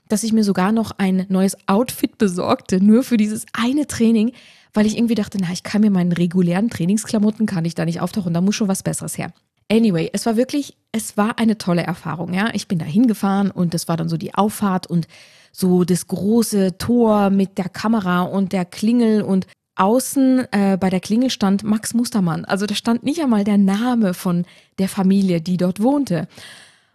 dass 0.09 0.25
ich 0.25 0.33
mir 0.33 0.43
sogar 0.43 0.73
noch 0.73 0.93
ein 0.99 1.25
neues 1.29 1.57
Outfit 1.69 2.19
besorgte, 2.19 2.83
nur 2.83 3.05
für 3.05 3.17
dieses 3.17 3.47
eine 3.53 3.87
Training, 3.87 4.33
weil 4.75 4.87
ich 4.87 4.97
irgendwie 4.97 5.15
dachte, 5.15 5.39
na, 5.41 5.53
ich 5.53 5.63
kann 5.63 5.83
mir 5.83 5.91
meinen 5.91 6.13
regulären 6.13 6.69
Trainingsklamotten, 6.69 7.47
kann 7.47 7.65
ich 7.65 7.77
da 7.77 7.85
nicht 7.85 8.01
auftauchen, 8.01 8.35
da 8.35 8.41
muss 8.41 8.57
schon 8.57 8.69
was 8.69 8.83
Besseres 8.83 9.17
her. 9.17 9.33
Anyway, 9.71 10.11
es 10.13 10.27
war 10.27 10.37
wirklich, 10.37 10.77
es 10.91 11.17
war 11.17 11.39
eine 11.39 11.59
tolle 11.59 11.83
Erfahrung, 11.83 12.35
ja. 12.35 12.51
Ich 12.55 12.67
bin 12.67 12.81
da 12.81 12.85
hingefahren 12.85 13.53
und 13.53 13.73
das 13.73 13.87
war 13.87 13.97
dann 13.97 14.09
so 14.09 14.17
die 14.17 14.35
Auffahrt 14.35 14.89
und 14.89 15.07
so 15.53 15.85
das 15.85 16.07
große 16.07 16.79
Tor 16.79 17.31
mit 17.31 17.59
der 17.59 17.69
Kamera 17.69 18.23
und 18.23 18.53
der 18.53 18.65
Klingel 18.65 19.23
und 19.23 19.47
außen 19.77 20.47
äh, 20.53 20.77
bei 20.79 20.91
der 20.91 21.01
Klingel 21.01 21.31
stand 21.31 21.65
Max 21.65 21.95
Mustermann. 21.95 22.45
Also 22.45 22.67
da 22.67 22.75
stand 22.75 23.03
nicht 23.03 23.21
einmal 23.23 23.45
der 23.45 23.59
Name 23.59 24.15
von 24.15 24.45
der 24.79 24.89
Familie, 24.89 25.41
die 25.41 25.57
dort 25.57 25.83
wohnte. 25.83 26.29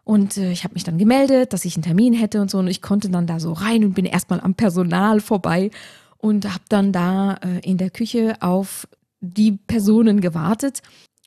Und 0.03 0.37
äh, 0.37 0.51
ich 0.51 0.63
habe 0.63 0.75
mich 0.75 0.83
dann 0.83 0.99
gemeldet, 0.99 1.51
dass 1.51 1.65
ich 1.65 1.75
einen 1.75 1.83
Termin 1.83 2.13
hätte 2.13 2.41
und 2.41 2.51
so. 2.51 2.59
Und 2.59 2.67
ich 2.67 2.81
konnte 2.81 3.09
dann 3.09 3.27
da 3.27 3.39
so 3.39 3.53
rein 3.53 3.83
und 3.83 3.95
bin 3.95 4.05
erstmal 4.05 4.39
am 4.39 4.53
Personal 4.53 5.19
vorbei 5.19 5.71
und 6.17 6.45
habe 6.45 6.63
dann 6.69 6.91
da 6.91 7.39
äh, 7.43 7.59
in 7.67 7.77
der 7.77 7.89
Küche 7.89 8.35
auf 8.39 8.87
die 9.19 9.53
Personen 9.53 10.21
gewartet. 10.21 10.81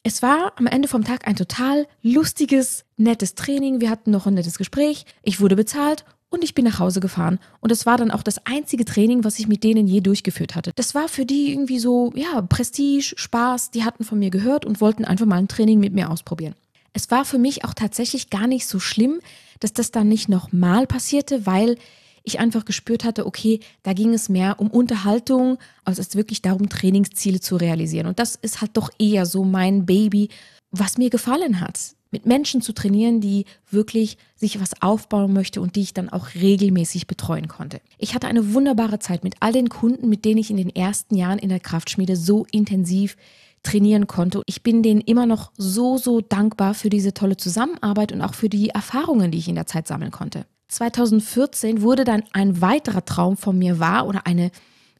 Es 0.04 0.23
war 0.23 0.52
am 0.56 0.66
Ende 0.66 0.87
vom 0.87 1.02
Tag 1.02 1.26
ein 1.26 1.35
total 1.35 1.87
lustiges, 2.02 2.85
nettes 2.97 3.35
Training. 3.35 3.80
Wir 3.80 3.90
hatten 3.90 4.12
noch 4.12 4.26
ein 4.26 4.35
nettes 4.35 4.58
Gespräch. 4.58 5.06
Ich 5.23 5.40
wurde 5.40 5.56
bezahlt 5.56 6.04
und 6.30 6.44
ich 6.44 6.54
bin 6.54 6.64
nach 6.64 6.78
Hause 6.78 7.00
gefahren. 7.00 7.38
Und 7.61 7.73
es 7.73 7.87
war 7.87 7.97
dann 7.97 8.11
auch 8.11 8.23
das 8.23 8.44
einzige 8.47 8.85
Training, 8.85 9.25
was 9.25 9.38
ich 9.38 9.49
mit 9.49 9.64
denen 9.64 9.87
je 9.87 10.00
durchgeführt 10.00 10.54
hatte. 10.54 10.73
Das 10.76 10.94
war 10.94 11.08
für 11.08 11.25
die 11.25 11.52
irgendwie 11.52 11.78
so, 11.78 12.12
ja, 12.14 12.42
Prestige, 12.42 13.14
Spaß. 13.16 13.70
Die 13.70 13.85
hatten 13.85 14.04
von 14.04 14.18
mir 14.18 14.30
gehört 14.30 14.64
und 14.64 14.80
wollten 14.80 15.04
einfach 15.04 15.26
mal 15.26 15.37
ein 15.37 15.49
Training 15.49 15.80
mit 15.80 15.94
mir 15.94 16.11
ausprobieren. 16.11 16.54
Es 16.92 17.11
war 17.11 17.25
für 17.25 17.38
mich 17.38 17.64
auch 17.64 17.75
tatsächlich 17.75 18.30
gar 18.30 18.47
nicht 18.47 18.66
so 18.66 18.78
schlimm, 18.78 19.20
dass 19.61 19.73
das 19.73 19.90
dann 19.90 20.08
nicht 20.08 20.28
nochmal 20.28 20.87
passierte, 20.87 21.47
weil 21.47 21.76
ich 22.25 22.40
einfach 22.40 22.64
gespürt 22.64 23.04
hatte, 23.04 23.26
okay, 23.26 23.61
da 23.82 23.94
ging 23.94 24.12
es 24.12 24.28
mehr 24.28 24.61
um 24.61 24.68
Unterhaltung, 24.68 25.58
als 25.85 25.99
es 25.99 26.14
wirklich 26.14 26.42
darum, 26.42 26.68
Trainingsziele 26.68 27.40
zu 27.40 27.56
realisieren. 27.56 28.06
Und 28.06 28.18
das 28.18 28.37
ist 28.37 28.61
halt 28.61 28.76
doch 28.76 28.90
eher 28.99 29.25
so 29.25 29.44
mein 29.44 29.87
Baby, 29.87 30.28
was 30.70 30.99
mir 30.99 31.08
gefallen 31.08 31.61
hat 31.61 31.94
mit 32.10 32.26
Menschen 32.26 32.62
zu 32.62 32.72
trainieren, 32.72 33.20
die 33.20 33.44
wirklich 33.70 34.16
sich 34.34 34.60
was 34.60 34.82
aufbauen 34.82 35.32
möchte 35.32 35.60
und 35.60 35.76
die 35.76 35.82
ich 35.82 35.94
dann 35.94 36.08
auch 36.08 36.34
regelmäßig 36.34 37.06
betreuen 37.06 37.48
konnte. 37.48 37.80
Ich 37.98 38.14
hatte 38.14 38.28
eine 38.28 38.54
wunderbare 38.54 38.98
Zeit 38.98 39.24
mit 39.24 39.36
all 39.40 39.52
den 39.52 39.68
Kunden, 39.68 40.08
mit 40.08 40.24
denen 40.24 40.38
ich 40.38 40.50
in 40.50 40.56
den 40.56 40.74
ersten 40.74 41.16
Jahren 41.16 41.38
in 41.38 41.48
der 41.48 41.60
Kraftschmiede 41.60 42.16
so 42.16 42.46
intensiv 42.50 43.16
trainieren 43.62 44.06
konnte. 44.06 44.42
Ich 44.46 44.62
bin 44.62 44.82
denen 44.82 45.00
immer 45.00 45.26
noch 45.26 45.50
so, 45.56 45.98
so 45.98 46.20
dankbar 46.20 46.74
für 46.74 46.90
diese 46.90 47.12
tolle 47.12 47.36
Zusammenarbeit 47.36 48.12
und 48.12 48.22
auch 48.22 48.34
für 48.34 48.48
die 48.48 48.70
Erfahrungen, 48.70 49.30
die 49.30 49.38
ich 49.38 49.48
in 49.48 49.56
der 49.56 49.66
Zeit 49.66 49.86
sammeln 49.86 50.12
konnte. 50.12 50.46
2014 50.68 51.82
wurde 51.82 52.04
dann 52.04 52.24
ein 52.32 52.60
weiterer 52.60 53.04
Traum 53.04 53.36
von 53.36 53.58
mir 53.58 53.80
wahr 53.80 54.06
oder 54.06 54.26
eine 54.26 54.50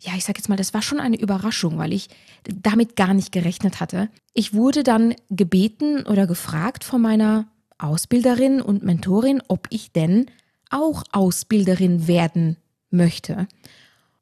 ja, 0.01 0.13
ich 0.17 0.25
sag 0.25 0.37
jetzt 0.39 0.49
mal, 0.49 0.57
das 0.57 0.75
war 0.75 0.83
schon 0.83 1.01
eine 1.01 1.19
Überraschung, 1.19 1.79
weil 1.79 1.93
ich 1.93 2.09
damit 2.45 2.97
gar 2.97 3.15
nicht 3.15 3.33
gerechnet 3.33 3.81
hatte. 3.81 4.09
Ich 4.35 4.55
wurde 4.55 4.83
dann 4.83 5.15
gebeten 5.31 6.07
oder 6.07 6.27
gefragt 6.27 6.85
von 6.85 7.01
meiner 7.01 7.49
Ausbilderin 7.79 8.61
und 8.61 8.83
Mentorin, 8.83 9.43
ob 9.49 9.67
ich 9.71 9.93
denn 9.93 10.27
auch 10.71 11.03
Ausbilderin 11.13 12.07
werden 12.07 12.57
möchte. 12.91 13.49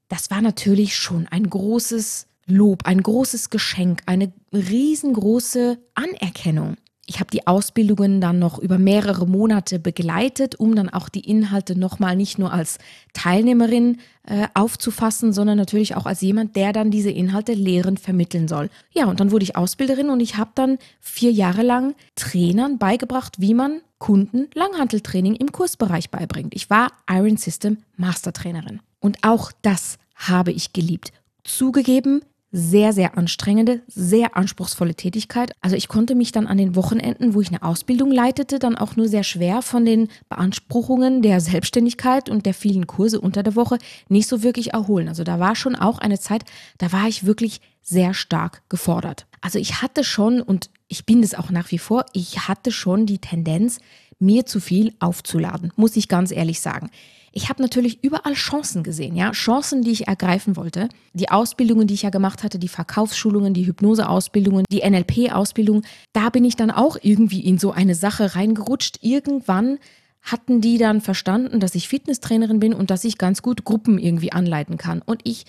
Das 0.08 0.30
war 0.30 0.40
natürlich 0.40 0.96
schon 0.96 1.26
ein 1.26 1.48
großes 1.48 2.26
Lob, 2.46 2.84
ein 2.84 3.02
großes 3.02 3.50
Geschenk, 3.50 4.02
eine 4.06 4.32
riesengroße 4.52 5.78
Anerkennung. 5.94 6.76
Ich 7.08 7.20
habe 7.20 7.30
die 7.30 7.46
Ausbildungen 7.46 8.20
dann 8.20 8.40
noch 8.40 8.58
über 8.58 8.78
mehrere 8.78 9.28
Monate 9.28 9.78
begleitet, 9.78 10.56
um 10.56 10.74
dann 10.74 10.88
auch 10.88 11.08
die 11.08 11.20
Inhalte 11.20 11.78
nochmal 11.78 12.16
nicht 12.16 12.36
nur 12.36 12.52
als 12.52 12.78
Teilnehmerin 13.12 13.98
äh, 14.24 14.48
aufzufassen, 14.54 15.32
sondern 15.32 15.56
natürlich 15.56 15.94
auch 15.94 16.06
als 16.06 16.20
jemand, 16.20 16.56
der 16.56 16.72
dann 16.72 16.90
diese 16.90 17.10
Inhalte 17.10 17.52
lehrend 17.52 18.00
vermitteln 18.00 18.48
soll. 18.48 18.70
Ja, 18.92 19.06
und 19.06 19.20
dann 19.20 19.30
wurde 19.30 19.44
ich 19.44 19.56
Ausbilderin 19.56 20.10
und 20.10 20.18
ich 20.18 20.36
habe 20.36 20.50
dann 20.56 20.78
vier 21.00 21.30
Jahre 21.30 21.62
lang 21.62 21.94
Trainern 22.16 22.78
beigebracht, 22.78 23.40
wie 23.40 23.54
man 23.54 23.82
Kunden 23.98 24.48
Langhanteltraining 24.54 25.36
im 25.36 25.52
Kursbereich 25.52 26.10
beibringt. 26.10 26.54
Ich 26.54 26.70
war 26.70 26.88
Iron 27.08 27.36
System 27.36 27.78
Mastertrainerin. 27.96 28.80
Und 28.98 29.18
auch 29.22 29.52
das 29.62 29.98
habe 30.16 30.50
ich 30.50 30.72
geliebt. 30.72 31.12
Zugegeben, 31.44 32.22
sehr, 32.58 32.94
sehr 32.94 33.18
anstrengende, 33.18 33.82
sehr 33.86 34.34
anspruchsvolle 34.34 34.94
Tätigkeit. 34.94 35.52
Also 35.60 35.76
ich 35.76 35.88
konnte 35.88 36.14
mich 36.14 36.32
dann 36.32 36.46
an 36.46 36.56
den 36.56 36.74
Wochenenden, 36.74 37.34
wo 37.34 37.42
ich 37.42 37.48
eine 37.48 37.62
Ausbildung 37.62 38.10
leitete, 38.10 38.58
dann 38.58 38.78
auch 38.78 38.96
nur 38.96 39.08
sehr 39.08 39.24
schwer 39.24 39.60
von 39.60 39.84
den 39.84 40.08
Beanspruchungen 40.30 41.20
der 41.20 41.42
Selbstständigkeit 41.42 42.30
und 42.30 42.46
der 42.46 42.54
vielen 42.54 42.86
Kurse 42.86 43.20
unter 43.20 43.42
der 43.42 43.56
Woche 43.56 43.76
nicht 44.08 44.26
so 44.26 44.42
wirklich 44.42 44.72
erholen. 44.72 45.08
Also 45.08 45.22
da 45.22 45.38
war 45.38 45.54
schon 45.54 45.76
auch 45.76 45.98
eine 45.98 46.18
Zeit, 46.18 46.44
da 46.78 46.92
war 46.92 47.06
ich 47.06 47.26
wirklich 47.26 47.60
sehr 47.82 48.14
stark 48.14 48.62
gefordert. 48.70 49.26
Also 49.42 49.58
ich 49.58 49.82
hatte 49.82 50.02
schon, 50.02 50.40
und 50.40 50.70
ich 50.88 51.04
bin 51.04 51.22
es 51.22 51.34
auch 51.34 51.50
nach 51.50 51.70
wie 51.70 51.78
vor, 51.78 52.06
ich 52.14 52.48
hatte 52.48 52.72
schon 52.72 53.04
die 53.04 53.18
Tendenz, 53.18 53.80
mir 54.18 54.46
zu 54.46 54.60
viel 54.60 54.94
aufzuladen, 54.98 55.74
muss 55.76 55.94
ich 55.94 56.08
ganz 56.08 56.30
ehrlich 56.30 56.62
sagen. 56.62 56.90
Ich 57.36 57.50
habe 57.50 57.60
natürlich 57.60 58.02
überall 58.02 58.32
Chancen 58.32 58.82
gesehen, 58.82 59.14
ja, 59.14 59.30
Chancen, 59.32 59.82
die 59.82 59.90
ich 59.90 60.08
ergreifen 60.08 60.56
wollte. 60.56 60.88
Die 61.12 61.28
Ausbildungen, 61.28 61.86
die 61.86 61.92
ich 61.92 62.00
ja 62.00 62.08
gemacht 62.08 62.42
hatte, 62.42 62.58
die 62.58 62.66
Verkaufsschulungen, 62.66 63.52
die 63.52 63.66
Hypnoseausbildungen, 63.66 64.64
die 64.70 64.80
NLP-Ausbildung, 64.80 65.82
da 66.14 66.30
bin 66.30 66.46
ich 66.46 66.56
dann 66.56 66.70
auch 66.70 66.96
irgendwie 67.02 67.40
in 67.40 67.58
so 67.58 67.72
eine 67.72 67.94
Sache 67.94 68.36
reingerutscht. 68.36 69.00
Irgendwann 69.02 69.78
hatten 70.22 70.62
die 70.62 70.78
dann 70.78 71.02
verstanden, 71.02 71.60
dass 71.60 71.74
ich 71.74 71.88
Fitnesstrainerin 71.88 72.58
bin 72.58 72.72
und 72.72 72.90
dass 72.90 73.04
ich 73.04 73.18
ganz 73.18 73.42
gut 73.42 73.64
Gruppen 73.64 73.98
irgendwie 73.98 74.32
anleiten 74.32 74.78
kann. 74.78 75.02
Und 75.02 75.20
ich 75.24 75.44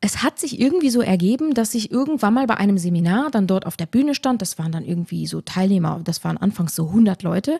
es 0.00 0.22
hat 0.22 0.38
sich 0.38 0.58
irgendwie 0.58 0.88
so 0.88 1.02
ergeben, 1.02 1.52
dass 1.52 1.74
ich 1.74 1.90
irgendwann 1.90 2.32
mal 2.32 2.46
bei 2.46 2.56
einem 2.56 2.78
Seminar 2.78 3.30
dann 3.30 3.46
dort 3.46 3.66
auf 3.66 3.76
der 3.76 3.84
Bühne 3.84 4.14
stand. 4.14 4.40
Das 4.40 4.58
waren 4.58 4.72
dann 4.72 4.86
irgendwie 4.86 5.26
so 5.26 5.42
Teilnehmer, 5.42 6.00
das 6.02 6.24
waren 6.24 6.38
anfangs 6.38 6.74
so 6.74 6.86
100 6.86 7.22
Leute 7.22 7.58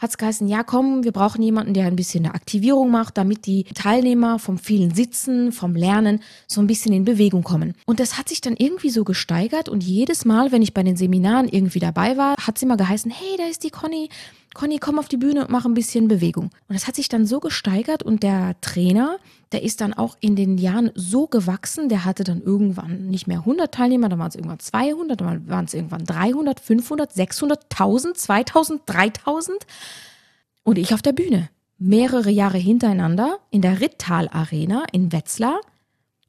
hat 0.00 0.10
es 0.10 0.18
geheißen, 0.18 0.48
ja 0.48 0.62
komm, 0.62 1.04
wir 1.04 1.12
brauchen 1.12 1.42
jemanden, 1.42 1.74
der 1.74 1.86
ein 1.86 1.96
bisschen 1.96 2.24
eine 2.24 2.34
Aktivierung 2.34 2.90
macht, 2.90 3.18
damit 3.18 3.46
die 3.46 3.64
Teilnehmer 3.64 4.38
vom 4.38 4.58
vielen 4.58 4.94
Sitzen, 4.94 5.52
vom 5.52 5.76
Lernen 5.76 6.20
so 6.46 6.60
ein 6.60 6.66
bisschen 6.66 6.92
in 6.92 7.04
Bewegung 7.04 7.42
kommen. 7.42 7.74
Und 7.86 8.00
das 8.00 8.18
hat 8.18 8.28
sich 8.28 8.40
dann 8.40 8.56
irgendwie 8.56 8.90
so 8.90 9.04
gesteigert 9.04 9.68
und 9.68 9.84
jedes 9.84 10.24
Mal, 10.24 10.52
wenn 10.52 10.62
ich 10.62 10.74
bei 10.74 10.82
den 10.82 10.96
Seminaren 10.96 11.48
irgendwie 11.48 11.80
dabei 11.80 12.16
war, 12.16 12.34
hat 12.36 12.56
es 12.56 12.62
immer 12.62 12.76
geheißen, 12.76 13.10
hey, 13.10 13.36
da 13.36 13.44
ist 13.44 13.62
die 13.62 13.70
Conny, 13.70 14.08
Conny, 14.54 14.78
komm 14.78 14.98
auf 14.98 15.08
die 15.08 15.16
Bühne 15.16 15.42
und 15.42 15.50
mach 15.50 15.64
ein 15.64 15.74
bisschen 15.74 16.08
Bewegung. 16.08 16.50
Und 16.68 16.74
das 16.74 16.86
hat 16.86 16.96
sich 16.96 17.08
dann 17.08 17.24
so 17.24 17.38
gesteigert 17.38 18.02
und 18.02 18.22
der 18.22 18.60
Trainer, 18.60 19.18
der 19.52 19.62
ist 19.62 19.80
dann 19.80 19.94
auch 19.94 20.16
in 20.20 20.34
den 20.34 20.58
Jahren 20.58 20.90
so 20.94 21.26
gewachsen, 21.28 21.88
der 21.88 22.04
hatte 22.04 22.24
dann 22.24 22.42
irgendwann 22.42 23.08
nicht 23.08 23.26
mehr 23.26 23.38
100 23.38 23.72
Teilnehmer, 23.72 24.08
dann 24.08 24.18
waren 24.18 24.28
es 24.28 24.34
irgendwann 24.34 24.58
200, 24.58 25.20
dann 25.20 25.48
waren 25.48 25.64
es 25.64 25.74
irgendwann 25.74 26.04
300, 26.04 26.58
500, 26.58 27.12
600, 27.12 27.64
1000, 27.70 28.18
2000, 28.18 28.82
3000 28.86 29.66
und 30.64 30.78
ich 30.78 30.94
auf 30.94 31.02
der 31.02 31.12
Bühne. 31.12 31.48
Mehrere 31.78 32.30
Jahre 32.30 32.58
hintereinander 32.58 33.38
in 33.50 33.62
der 33.62 33.80
Rittal 33.80 34.28
Arena 34.28 34.84
in 34.92 35.12
Wetzlar 35.12 35.60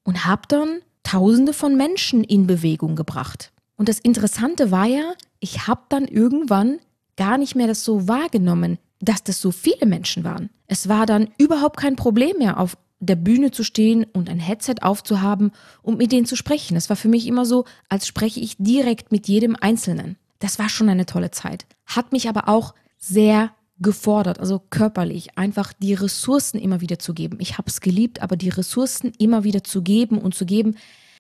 und 0.04 0.26
habe 0.26 0.44
dann 0.48 0.82
Tausende 1.04 1.54
von 1.54 1.76
Menschen 1.76 2.24
in 2.24 2.48
Bewegung 2.48 2.96
gebracht. 2.96 3.52
Und 3.76 3.90
das 3.90 4.00
Interessante 4.00 4.72
war 4.72 4.86
ja, 4.86 5.14
ich 5.40 5.68
habe 5.68 5.82
dann 5.90 6.06
irgendwann 6.06 6.80
gar 7.22 7.38
nicht 7.38 7.56
mehr 7.56 7.68
das 7.68 7.84
so 7.84 8.08
wahrgenommen, 8.08 8.80
dass 9.00 9.24
das 9.24 9.40
so 9.40 9.52
viele 9.52 9.86
Menschen 9.86 10.24
waren. 10.24 10.50
Es 10.66 10.90
war 10.90 11.06
dann 11.06 11.30
überhaupt 11.38 11.78
kein 11.78 11.96
Problem 11.96 12.40
mehr, 12.40 12.60
auf 12.60 12.76
der 13.00 13.16
Bühne 13.16 13.52
zu 13.52 13.64
stehen 13.64 14.06
und 14.12 14.28
ein 14.28 14.40
Headset 14.40 14.78
aufzuhaben 14.82 15.52
und 15.84 16.00
mit 16.00 16.12
denen 16.12 16.26
zu 16.26 16.36
sprechen. 16.36 16.76
Es 16.76 16.90
war 16.90 16.96
für 16.96 17.10
mich 17.10 17.28
immer 17.28 17.46
so, 17.46 17.66
als 17.90 18.08
spreche 18.08 18.40
ich 18.40 18.56
direkt 18.58 19.12
mit 19.12 19.28
jedem 19.28 19.56
Einzelnen. 19.56 20.18
Das 20.40 20.58
war 20.58 20.68
schon 20.68 20.90
eine 20.90 21.06
tolle 21.06 21.30
Zeit. 21.30 21.68
Hat 21.86 22.12
mich 22.12 22.28
aber 22.28 22.50
auch 22.50 22.74
sehr 22.98 23.52
gefordert, 23.78 24.40
also 24.40 24.60
körperlich, 24.72 25.38
einfach 25.38 25.74
die 25.74 25.94
Ressourcen 25.94 26.60
immer 26.60 26.82
wieder 26.82 26.98
zu 26.98 27.14
geben. 27.14 27.38
Ich 27.40 27.60
habe 27.60 27.70
es 27.70 27.82
geliebt, 27.82 28.24
aber 28.24 28.36
die 28.36 28.50
Ressourcen 28.50 29.14
immer 29.20 29.44
wieder 29.44 29.64
zu 29.64 29.84
geben 29.84 30.18
und 30.18 30.34
zu 30.34 30.48
geben, 30.48 30.76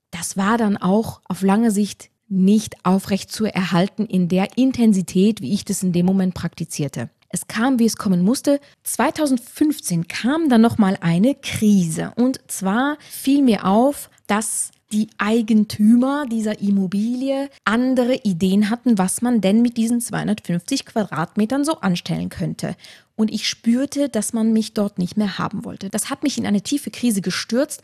das 0.10 0.36
war 0.36 0.58
dann 0.58 0.78
auch 0.78 1.22
auf 1.26 1.44
lange 1.44 1.70
Sicht 1.70 2.10
nicht 2.32 2.86
aufrecht 2.86 3.32
zu 3.32 3.46
erhalten 3.46 4.06
in 4.06 4.28
der 4.28 4.58
Intensität, 4.58 5.42
wie 5.42 5.54
ich 5.54 5.66
das 5.66 5.84
in 5.84 5.92
dem 5.92 6.06
Moment 6.06 6.34
praktizierte. 6.34 7.10
Es 7.30 7.48
kam, 7.48 7.80
wie 7.80 7.86
es 7.86 7.98
kommen 7.98 8.24
musste. 8.24 8.60
2015 8.84 10.08
kam 10.08 10.50
dann 10.50 10.62
noch 10.62 10.78
mal 10.78 10.98
eine 11.02 11.36
Krise 11.36 12.14
und 12.16 12.40
zwar 12.48 12.98
fiel 13.00 13.42
mir 13.42 13.66
auf, 13.66 14.10
dass 14.28 14.72
die 14.92 15.10
Eigentümer 15.18 16.26
dieser 16.26 16.60
Immobilie 16.60 17.50
andere 17.64 18.16
Ideen 18.16 18.70
hatten, 18.70 18.98
was 18.98 19.22
man 19.22 19.40
denn 19.40 19.62
mit 19.62 19.78
diesen 19.78 20.02
250 20.02 20.86
Quadratmetern 20.86 21.64
so 21.64 21.80
anstellen 21.80 22.30
könnte. 22.30 22.76
Und 23.16 23.32
ich 23.32 23.48
spürte, 23.48 24.10
dass 24.10 24.34
man 24.34 24.52
mich 24.52 24.74
dort 24.74 24.98
nicht 24.98 25.16
mehr 25.16 25.38
haben 25.38 25.64
wollte. 25.64 25.90
Das 25.90 26.10
hat 26.10 26.24
mich 26.24 26.38
in 26.38 26.46
eine 26.46 26.62
tiefe 26.62 26.92
Krise 26.92 27.22
gestürzt, 27.22 27.82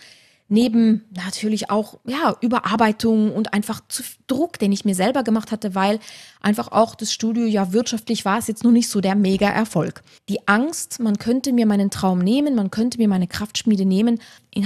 neben 0.49 1.05
natürlich 1.11 1.69
auch 1.69 1.99
ja 2.05 2.35
Überarbeitung 2.41 3.33
und 3.33 3.53
einfach 3.53 3.81
zu 3.87 4.03
Druck, 4.27 4.59
den 4.59 4.71
ich 4.71 4.85
mir 4.85 4.95
selber 4.95 5.23
gemacht 5.23 5.51
hatte, 5.51 5.75
weil 5.75 5.99
einfach 6.41 6.71
auch 6.71 6.95
das 6.95 7.13
Studio 7.13 7.45
ja 7.45 7.73
wirtschaftlich 7.73 8.25
war 8.25 8.37
es 8.37 8.47
jetzt 8.47 8.63
noch 8.63 8.71
nicht 8.71 8.89
so 8.89 9.01
der 9.01 9.15
mega 9.15 9.49
Erfolg. 9.49 10.03
Die 10.29 10.47
Angst, 10.47 10.99
man 10.99 11.17
könnte 11.17 11.53
mir 11.53 11.65
meinen 11.65 11.91
Traum 11.91 12.19
nehmen, 12.19 12.55
man 12.55 12.71
könnte 12.71 12.97
mir 12.97 13.07
meine 13.07 13.27
Kraftschmiede 13.27 13.85
nehmen, 13.85 14.19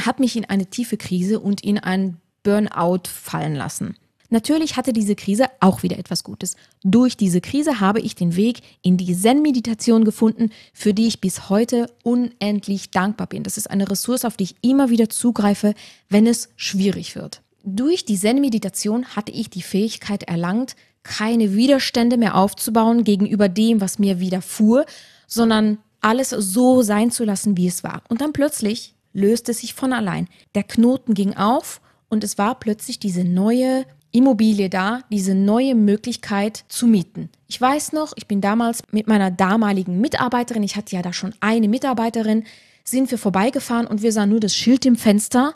hat 0.05 0.19
mich 0.19 0.35
in 0.35 0.45
eine 0.45 0.67
tiefe 0.67 0.97
Krise 0.97 1.39
und 1.39 1.63
in 1.63 1.77
ein 1.77 2.17
Burnout 2.43 3.03
fallen 3.07 3.55
lassen. 3.55 3.95
Natürlich 4.31 4.77
hatte 4.77 4.93
diese 4.93 5.15
Krise 5.15 5.47
auch 5.59 5.83
wieder 5.83 5.99
etwas 5.99 6.23
Gutes. 6.23 6.55
Durch 6.83 7.17
diese 7.17 7.41
Krise 7.41 7.81
habe 7.81 7.99
ich 7.99 8.15
den 8.15 8.37
Weg 8.37 8.61
in 8.81 8.95
die 8.95 9.13
Zen-Meditation 9.13 10.05
gefunden, 10.05 10.51
für 10.73 10.93
die 10.93 11.07
ich 11.07 11.19
bis 11.19 11.49
heute 11.49 11.87
unendlich 12.03 12.91
dankbar 12.91 13.27
bin. 13.27 13.43
Das 13.43 13.57
ist 13.57 13.69
eine 13.69 13.91
Ressource, 13.91 14.23
auf 14.23 14.37
die 14.37 14.45
ich 14.45 14.55
immer 14.61 14.89
wieder 14.89 15.09
zugreife, 15.09 15.73
wenn 16.07 16.25
es 16.27 16.47
schwierig 16.55 17.17
wird. 17.17 17.41
Durch 17.65 18.05
die 18.05 18.17
Zen-Meditation 18.17 19.05
hatte 19.17 19.33
ich 19.33 19.49
die 19.49 19.61
Fähigkeit 19.61 20.23
erlangt, 20.23 20.77
keine 21.03 21.53
Widerstände 21.53 22.15
mehr 22.15 22.35
aufzubauen 22.35 23.03
gegenüber 23.03 23.49
dem, 23.49 23.81
was 23.81 23.99
mir 23.99 24.21
widerfuhr, 24.21 24.85
sondern 25.27 25.77
alles 25.99 26.29
so 26.29 26.83
sein 26.83 27.11
zu 27.11 27.25
lassen, 27.25 27.57
wie 27.57 27.67
es 27.67 27.83
war. 27.83 28.01
Und 28.07 28.21
dann 28.21 28.31
plötzlich 28.31 28.95
löste 29.11 29.51
es 29.51 29.59
sich 29.59 29.73
von 29.73 29.91
allein. 29.91 30.29
Der 30.55 30.63
Knoten 30.63 31.15
ging 31.15 31.35
auf 31.35 31.81
und 32.07 32.23
es 32.23 32.37
war 32.37 32.59
plötzlich 32.59 32.97
diese 32.97 33.25
neue 33.25 33.85
Immobilie 34.12 34.69
da, 34.69 35.02
diese 35.10 35.36
neue 35.36 35.76
Möglichkeit 35.76 36.65
zu 36.67 36.88
mieten. 36.88 37.30
Ich 37.47 37.60
weiß 37.60 37.93
noch, 37.93 38.13
ich 38.15 38.28
bin 38.28 38.41
damals 38.41 38.84
mit 38.91 39.08
meiner 39.08 39.32
damaligen 39.32 40.02
Mitarbeiterin, 40.02 40.63
ich 40.63 40.76
hatte 40.76 40.95
ja 40.95 41.02
da 41.02 41.13
schon 41.13 41.34
eine 41.39 41.67
Mitarbeiterin, 41.67 42.43
sind 42.84 43.10
wir 43.12 43.17
vorbeigefahren 43.17 43.88
und 43.88 44.02
wir 44.02 44.12
sahen 44.12 44.30
nur 44.30 44.39
das 44.39 44.56
Schild 44.56 44.86
im 44.86 44.95
Fenster, 44.95 45.54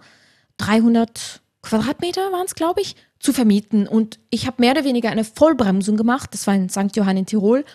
300 0.57 1.41
Quadratmeter 1.61 2.31
waren 2.31 2.45
es, 2.45 2.55
glaube 2.55 2.81
ich, 2.81 2.95
zu 3.19 3.33
vermieten. 3.33 3.87
Und 3.87 4.19
ich 4.29 4.45
habe 4.47 4.57
mehr 4.59 4.71
oder 4.71 4.85
weniger 4.85 5.09
eine 5.09 5.23
Vollbremsung 5.23 5.97
gemacht, 5.97 6.29
das 6.33 6.47
war 6.47 6.53
in 6.53 6.69
St. 6.69 6.95
Johann 6.95 7.17
in 7.17 7.25
Tirol. 7.25 7.65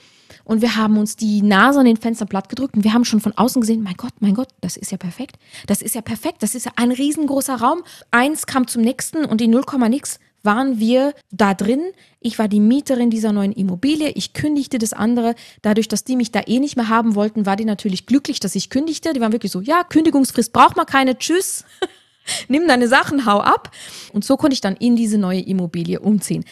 Und 0.44 0.62
wir 0.62 0.76
haben 0.76 0.96
uns 0.96 1.16
die 1.16 1.42
Nase 1.42 1.80
an 1.80 1.86
den 1.86 1.96
Fenstern 1.96 2.28
platt 2.28 2.48
gedrückt 2.48 2.76
und 2.76 2.84
wir 2.84 2.92
haben 2.92 3.04
schon 3.04 3.20
von 3.20 3.36
außen 3.36 3.60
gesehen, 3.60 3.82
mein 3.82 3.96
Gott, 3.96 4.12
mein 4.20 4.34
Gott, 4.34 4.48
das 4.60 4.76
ist 4.76 4.92
ja 4.92 4.96
perfekt. 4.96 5.36
Das 5.66 5.82
ist 5.82 5.94
ja 5.94 6.02
perfekt. 6.02 6.42
Das 6.42 6.54
ist 6.54 6.66
ja 6.66 6.72
ein 6.76 6.92
riesengroßer 6.92 7.56
Raum. 7.56 7.82
Eins 8.10 8.46
kam 8.46 8.66
zum 8.66 8.82
nächsten 8.82 9.24
und 9.24 9.40
in 9.40 9.50
0, 9.50 9.64
nix 9.88 10.18
waren 10.42 10.78
wir 10.78 11.14
da 11.30 11.54
drin. 11.54 11.82
Ich 12.20 12.38
war 12.38 12.48
die 12.48 12.60
Mieterin 12.60 13.10
dieser 13.10 13.32
neuen 13.32 13.52
Immobilie. 13.52 14.10
Ich 14.10 14.32
kündigte 14.32 14.78
das 14.78 14.92
andere. 14.92 15.34
Dadurch, 15.62 15.88
dass 15.88 16.04
die 16.04 16.16
mich 16.16 16.32
da 16.32 16.42
eh 16.46 16.58
nicht 16.58 16.76
mehr 16.76 16.88
haben 16.88 17.14
wollten, 17.14 17.46
war 17.46 17.56
die 17.56 17.64
natürlich 17.64 18.06
glücklich, 18.06 18.40
dass 18.40 18.54
ich 18.54 18.70
kündigte. 18.70 19.12
Die 19.12 19.20
waren 19.20 19.32
wirklich 19.32 19.52
so, 19.52 19.60
ja, 19.60 19.84
Kündigungsfrist 19.84 20.52
braucht 20.52 20.76
man 20.76 20.86
keine. 20.86 21.18
Tschüss. 21.18 21.64
Nimm 22.48 22.68
deine 22.68 22.88
Sachen, 22.88 23.26
hau 23.26 23.40
ab. 23.40 23.70
Und 24.12 24.24
so 24.24 24.36
konnte 24.36 24.54
ich 24.54 24.60
dann 24.60 24.76
in 24.76 24.96
diese 24.96 25.18
neue 25.18 25.40
Immobilie 25.40 26.00
umziehen. 26.00 26.44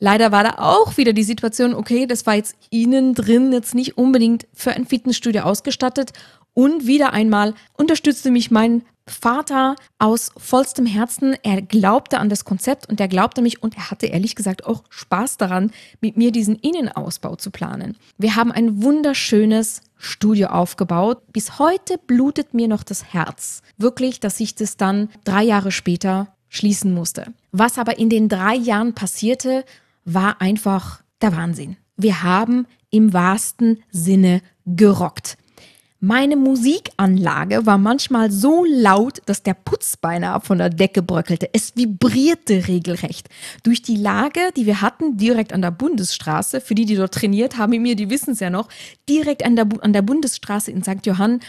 Leider 0.00 0.30
war 0.30 0.44
da 0.44 0.54
auch 0.58 0.96
wieder 0.96 1.12
die 1.12 1.24
Situation, 1.24 1.74
okay, 1.74 2.06
das 2.06 2.24
war 2.24 2.34
jetzt 2.36 2.56
innen 2.70 3.14
drin 3.14 3.52
jetzt 3.52 3.74
nicht 3.74 3.98
unbedingt 3.98 4.46
für 4.54 4.70
ein 4.70 4.86
Fitnessstudio 4.86 5.42
ausgestattet. 5.42 6.12
Und 6.54 6.86
wieder 6.86 7.12
einmal 7.12 7.54
unterstützte 7.76 8.30
mich 8.30 8.50
mein 8.50 8.82
Vater 9.10 9.76
aus 9.98 10.30
vollstem 10.36 10.86
Herzen. 10.86 11.36
Er 11.42 11.62
glaubte 11.62 12.18
an 12.18 12.28
das 12.28 12.44
Konzept 12.44 12.88
und 12.88 13.00
er 13.00 13.08
glaubte 13.08 13.42
mich 13.42 13.62
und 13.62 13.76
er 13.76 13.90
hatte 13.90 14.06
ehrlich 14.06 14.34
gesagt 14.34 14.66
auch 14.66 14.84
Spaß 14.90 15.36
daran, 15.36 15.70
mit 16.00 16.16
mir 16.16 16.32
diesen 16.32 16.56
Innenausbau 16.56 17.36
zu 17.36 17.50
planen. 17.50 17.96
Wir 18.16 18.36
haben 18.36 18.52
ein 18.52 18.82
wunderschönes 18.82 19.82
Studio 19.96 20.48
aufgebaut. 20.48 21.22
Bis 21.32 21.58
heute 21.58 21.98
blutet 21.98 22.54
mir 22.54 22.68
noch 22.68 22.82
das 22.82 23.12
Herz. 23.12 23.62
Wirklich, 23.76 24.20
dass 24.20 24.40
ich 24.40 24.54
das 24.54 24.76
dann 24.76 25.08
drei 25.24 25.42
Jahre 25.42 25.72
später 25.72 26.28
schließen 26.48 26.94
musste. 26.94 27.32
Was 27.52 27.78
aber 27.78 27.98
in 27.98 28.08
den 28.08 28.28
drei 28.28 28.54
Jahren 28.54 28.94
passierte, 28.94 29.64
war 30.04 30.40
einfach 30.40 31.02
der 31.20 31.36
Wahnsinn. 31.36 31.76
Wir 31.96 32.22
haben 32.22 32.66
im 32.90 33.12
wahrsten 33.12 33.82
Sinne 33.90 34.40
gerockt. 34.64 35.36
Meine 36.00 36.36
Musikanlage 36.36 37.66
war 37.66 37.76
manchmal 37.76 38.30
so 38.30 38.64
laut, 38.64 39.20
dass 39.26 39.42
der 39.42 39.54
Putz 39.54 39.96
beinahe 39.96 40.40
von 40.40 40.58
der 40.58 40.70
Decke 40.70 41.02
bröckelte. 41.02 41.50
Es 41.52 41.74
vibrierte 41.74 42.68
regelrecht. 42.68 43.28
Durch 43.64 43.82
die 43.82 43.96
Lage, 43.96 44.52
die 44.56 44.64
wir 44.64 44.80
hatten, 44.80 45.16
direkt 45.16 45.52
an 45.52 45.60
der 45.60 45.72
Bundesstraße, 45.72 46.60
für 46.60 46.76
die, 46.76 46.84
die 46.84 46.94
dort 46.94 47.14
trainiert 47.14 47.56
haben, 47.56 47.82
mir, 47.82 47.96
die 47.96 48.10
wissen 48.10 48.30
es 48.30 48.38
ja 48.38 48.48
noch, 48.48 48.68
direkt 49.08 49.44
an 49.44 49.56
der, 49.56 49.66
an 49.80 49.92
der 49.92 50.02
Bundesstraße 50.02 50.70
in 50.70 50.84
St. 50.84 51.04
Johann, 51.04 51.40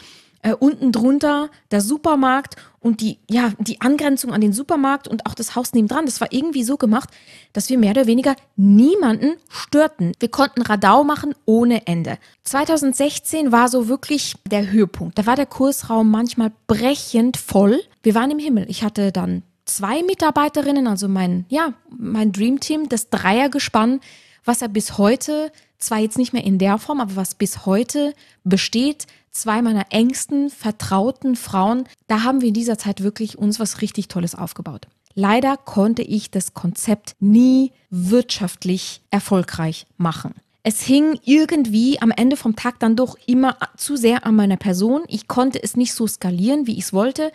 äh, 0.41 0.53
unten 0.53 0.91
drunter 0.91 1.49
der 1.71 1.81
Supermarkt 1.81 2.55
und 2.79 3.01
die, 3.01 3.19
ja, 3.29 3.51
die 3.59 3.81
Angrenzung 3.81 4.31
an 4.31 4.41
den 4.41 4.53
Supermarkt 4.53 5.07
und 5.07 5.25
auch 5.25 5.33
das 5.33 5.55
Haus 5.55 5.73
nebendran. 5.73 6.05
Das 6.05 6.21
war 6.21 6.31
irgendwie 6.31 6.63
so 6.63 6.77
gemacht, 6.77 7.09
dass 7.51 7.69
wir 7.69 7.77
mehr 7.77 7.91
oder 7.91 8.07
weniger 8.07 8.35
niemanden 8.55 9.35
störten. 9.49 10.13
Wir 10.19 10.29
konnten 10.29 10.61
Radau 10.61 11.03
machen 11.03 11.35
ohne 11.45 11.87
Ende. 11.87 12.17
2016 12.43 13.51
war 13.51 13.67
so 13.67 13.87
wirklich 13.87 14.35
der 14.49 14.71
Höhepunkt. 14.71 15.17
Da 15.17 15.25
war 15.25 15.35
der 15.35 15.45
Kursraum 15.45 16.09
manchmal 16.09 16.51
brechend 16.67 17.37
voll. 17.37 17.81
Wir 18.01 18.15
waren 18.15 18.31
im 18.31 18.39
Himmel. 18.39 18.65
Ich 18.69 18.83
hatte 18.83 19.11
dann 19.11 19.43
zwei 19.65 20.03
Mitarbeiterinnen, 20.03 20.87
also 20.87 21.07
mein, 21.07 21.45
ja, 21.49 21.73
mein 21.97 22.31
Dreamteam, 22.31 22.89
das 22.89 23.09
Dreiergespann, 23.09 23.99
was 24.45 24.61
er 24.61 24.67
bis 24.67 24.97
heute, 24.97 25.51
zwar 25.77 25.99
jetzt 25.99 26.17
nicht 26.17 26.33
mehr 26.33 26.43
in 26.43 26.57
der 26.57 26.77
Form, 26.77 26.99
aber 26.99 27.15
was 27.15 27.35
bis 27.35 27.65
heute 27.65 28.13
besteht, 28.43 29.05
zwei 29.31 29.61
meiner 29.61 29.87
engsten, 29.91 30.49
vertrauten 30.49 31.35
Frauen. 31.35 31.85
Da 32.07 32.23
haben 32.23 32.41
wir 32.41 32.49
in 32.49 32.53
dieser 32.53 32.77
Zeit 32.77 33.01
wirklich 33.03 33.37
uns 33.37 33.59
was 33.59 33.81
richtig 33.81 34.07
Tolles 34.07 34.35
aufgebaut. 34.35 34.87
Leider 35.15 35.57
konnte 35.57 36.01
ich 36.01 36.31
das 36.31 36.53
Konzept 36.53 37.15
nie 37.19 37.71
wirtschaftlich 37.89 39.01
erfolgreich 39.09 39.85
machen. 39.97 40.33
Es 40.63 40.81
hing 40.81 41.19
irgendwie 41.23 42.01
am 42.01 42.11
Ende 42.11 42.35
vom 42.35 42.55
Tag 42.55 42.79
dann 42.79 42.95
doch 42.95 43.17
immer 43.25 43.57
zu 43.77 43.95
sehr 43.95 44.25
an 44.25 44.35
meiner 44.35 44.57
Person. 44.57 45.03
Ich 45.07 45.27
konnte 45.27 45.61
es 45.61 45.75
nicht 45.75 45.93
so 45.93 46.05
skalieren, 46.05 46.67
wie 46.67 46.73
ich 46.77 46.85
es 46.85 46.93
wollte. 46.93 47.31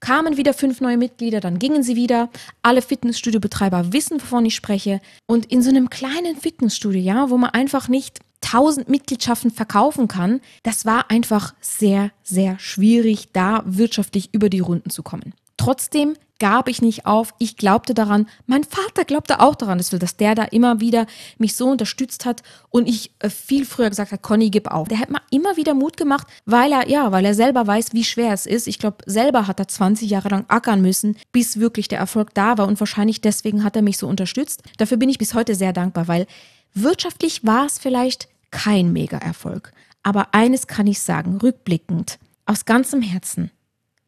Kamen 0.00 0.36
wieder 0.36 0.52
fünf 0.52 0.80
neue 0.80 0.96
Mitglieder, 0.96 1.38
dann 1.38 1.60
gingen 1.60 1.84
sie 1.84 1.94
wieder. 1.94 2.28
Alle 2.60 2.82
Fitnessstudio-Betreiber 2.82 3.92
wissen, 3.92 4.20
wovon 4.20 4.44
ich 4.44 4.56
spreche. 4.56 5.00
Und 5.26 5.46
in 5.46 5.62
so 5.62 5.70
einem 5.70 5.90
kleinen 5.90 6.36
Fitnessstudio, 6.36 7.00
ja, 7.00 7.30
wo 7.30 7.38
man 7.38 7.50
einfach 7.50 7.88
nicht 7.88 8.18
1000 8.44 8.88
Mitgliedschaften 8.88 9.50
verkaufen 9.50 10.08
kann, 10.08 10.40
das 10.62 10.84
war 10.84 11.10
einfach 11.10 11.54
sehr, 11.60 12.10
sehr 12.22 12.58
schwierig, 12.58 13.28
da 13.32 13.62
wirtschaftlich 13.64 14.30
über 14.32 14.48
die 14.48 14.60
Runden 14.60 14.90
zu 14.90 15.02
kommen. 15.02 15.34
Trotzdem 15.56 16.16
gab 16.42 16.68
ich 16.68 16.82
nicht 16.82 17.06
auf. 17.06 17.34
Ich 17.38 17.56
glaubte 17.56 17.94
daran. 17.94 18.26
Mein 18.46 18.64
Vater 18.64 19.04
glaubte 19.04 19.38
auch 19.38 19.54
daran, 19.54 19.78
dass 19.78 20.16
der 20.16 20.34
da 20.34 20.42
immer 20.42 20.80
wieder 20.80 21.06
mich 21.38 21.54
so 21.54 21.70
unterstützt 21.70 22.24
hat 22.24 22.42
und 22.70 22.88
ich 22.88 23.12
äh, 23.20 23.30
viel 23.30 23.64
früher 23.64 23.88
gesagt 23.88 24.10
habe, 24.10 24.20
Conny, 24.20 24.50
gib 24.50 24.66
auf. 24.68 24.88
Der 24.88 24.98
hat 24.98 25.08
mir 25.08 25.22
immer 25.30 25.56
wieder 25.56 25.72
Mut 25.72 25.96
gemacht, 25.96 26.26
weil 26.44 26.72
er, 26.72 26.88
ja, 26.88 27.12
weil 27.12 27.24
er 27.24 27.34
selber 27.34 27.68
weiß, 27.68 27.92
wie 27.92 28.02
schwer 28.02 28.32
es 28.32 28.46
ist. 28.46 28.66
Ich 28.66 28.80
glaube, 28.80 28.96
selber 29.06 29.46
hat 29.46 29.60
er 29.60 29.68
20 29.68 30.10
Jahre 30.10 30.30
lang 30.30 30.44
ackern 30.48 30.82
müssen, 30.82 31.16
bis 31.30 31.60
wirklich 31.60 31.86
der 31.86 32.00
Erfolg 32.00 32.34
da 32.34 32.58
war 32.58 32.66
und 32.66 32.80
wahrscheinlich 32.80 33.20
deswegen 33.20 33.62
hat 33.62 33.76
er 33.76 33.82
mich 33.82 33.98
so 33.98 34.08
unterstützt. 34.08 34.64
Dafür 34.78 34.96
bin 34.96 35.10
ich 35.10 35.18
bis 35.18 35.34
heute 35.34 35.54
sehr 35.54 35.72
dankbar, 35.72 36.08
weil 36.08 36.26
wirtschaftlich 36.74 37.46
war 37.46 37.66
es 37.66 37.78
vielleicht 37.78 38.28
kein 38.52 38.92
Mega-Erfolg. 38.92 39.72
Aber 40.04 40.32
eines 40.32 40.68
kann 40.68 40.86
ich 40.86 41.00
sagen, 41.00 41.38
rückblickend, 41.38 42.20
aus 42.46 42.64
ganzem 42.64 43.02
Herzen, 43.02 43.50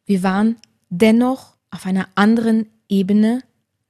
wir 0.05 0.23
waren 0.23 0.55
dennoch 0.89 1.55
auf 1.71 1.85
einer 1.85 2.07
anderen 2.15 2.67
Ebene 2.87 3.41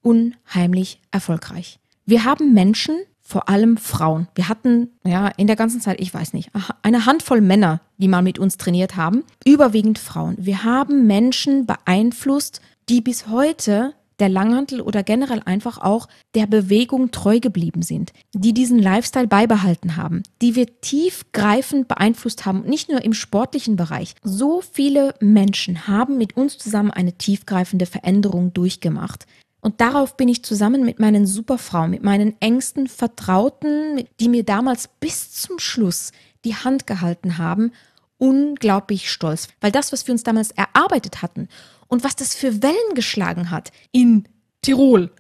unheimlich 0.02 1.02
erfolgreich. 1.12 1.80
Wir 2.06 2.24
haben 2.24 2.54
Menschen, 2.54 2.96
vor 3.28 3.50
allem 3.50 3.78
Frauen. 3.78 4.28
Wir 4.36 4.50
hatten, 4.50 4.92
ja, 5.04 5.30
in 5.30 5.48
der 5.48 5.56
ganzen 5.56 5.82
Zeit, 5.82 6.00
ich 6.00 6.14
weiß 6.14 6.34
nicht, 6.34 6.52
eine 6.84 7.08
Handvoll 7.08 7.42
Männer, 7.42 7.82
die 7.98 8.08
mal 8.08 8.22
mit 8.22 8.38
uns 8.38 8.58
trainiert 8.58 8.96
haben, 8.96 9.24
überwiegend 9.44 9.98
Frauen. 9.98 10.36
Wir 10.38 10.64
haben 10.64 11.08
Menschen 11.08 11.66
beeinflusst, 11.66 12.62
die 12.88 13.02
bis 13.02 13.28
heute 13.28 13.96
der 14.20 14.30
Langhantel 14.30 14.82
oder 14.82 15.04
generell 15.04 15.42
einfach 15.46 15.78
auch 15.78 16.08
der 16.36 16.48
Bewegung 16.48 17.12
treu 17.12 17.40
geblieben 17.40 17.82
sind, 17.82 18.14
die 18.34 18.54
diesen 18.54 18.80
Lifestyle 18.80 19.28
beibehalten 19.28 19.96
haben, 19.98 20.24
die 20.42 20.56
wir 20.56 20.80
tiefgreifend 20.82 21.88
beeinflusst 21.88 22.46
haben, 22.46 22.64
nicht 22.64 22.90
nur 22.90 23.04
im 23.04 23.14
sportlichen 23.14 23.76
Bereich. 23.76 24.16
So 24.24 24.62
viele 24.62 25.16
Menschen 25.20 25.88
haben 25.88 26.18
mit 26.18 26.38
uns 26.38 26.58
zusammen 26.58 26.92
eine 26.92 27.14
tiefgreifende 27.14 27.86
Veränderung 27.86 28.54
durchgemacht. 28.54 29.26
Und 29.62 29.82
darauf 29.82 30.16
bin 30.16 30.30
ich 30.30 30.44
zusammen 30.44 30.86
mit 30.86 31.00
meinen 31.00 31.26
Superfrauen, 31.26 31.90
mit 31.90 32.04
meinen 32.04 32.40
engsten 32.40 32.88
Vertrauten, 32.88 34.04
die 34.20 34.30
mir 34.30 34.44
damals 34.44 34.90
bis 35.00 35.32
zum 35.32 35.58
Schluss 35.58 36.12
die 36.46 36.56
Hand 36.56 36.86
gehalten 36.86 37.40
haben, 37.40 37.72
unglaublich 38.18 39.12
stolz. 39.12 39.48
Weil 39.62 39.72
das, 39.72 39.92
was 39.92 40.08
wir 40.08 40.14
uns 40.14 40.24
damals 40.24 40.52
erarbeitet 40.52 41.22
hatten 41.22 41.50
und 41.96 42.04
was 42.04 42.18
das 42.18 42.36
für 42.36 42.62
Wellen 42.62 42.94
geschlagen 42.94 43.52
hat 43.52 43.72
in 43.94 44.28
Tirol. 44.62 45.12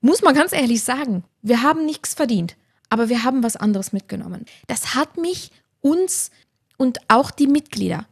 Muss 0.00 0.22
man 0.22 0.34
ganz 0.34 0.54
ehrlich 0.54 0.82
sagen, 0.82 1.24
wir 1.42 1.60
haben 1.60 1.84
nichts 1.84 2.14
verdient, 2.14 2.56
aber 2.88 3.10
wir 3.10 3.22
haben 3.22 3.42
was 3.42 3.56
anderes 3.56 3.92
mitgenommen. 3.92 4.46
Das 4.66 4.94
hat 4.94 5.18
mich, 5.18 5.50
uns 5.82 6.30
und 6.78 7.00
auch 7.08 7.30
die 7.30 7.46
Mitglieder 7.46 8.06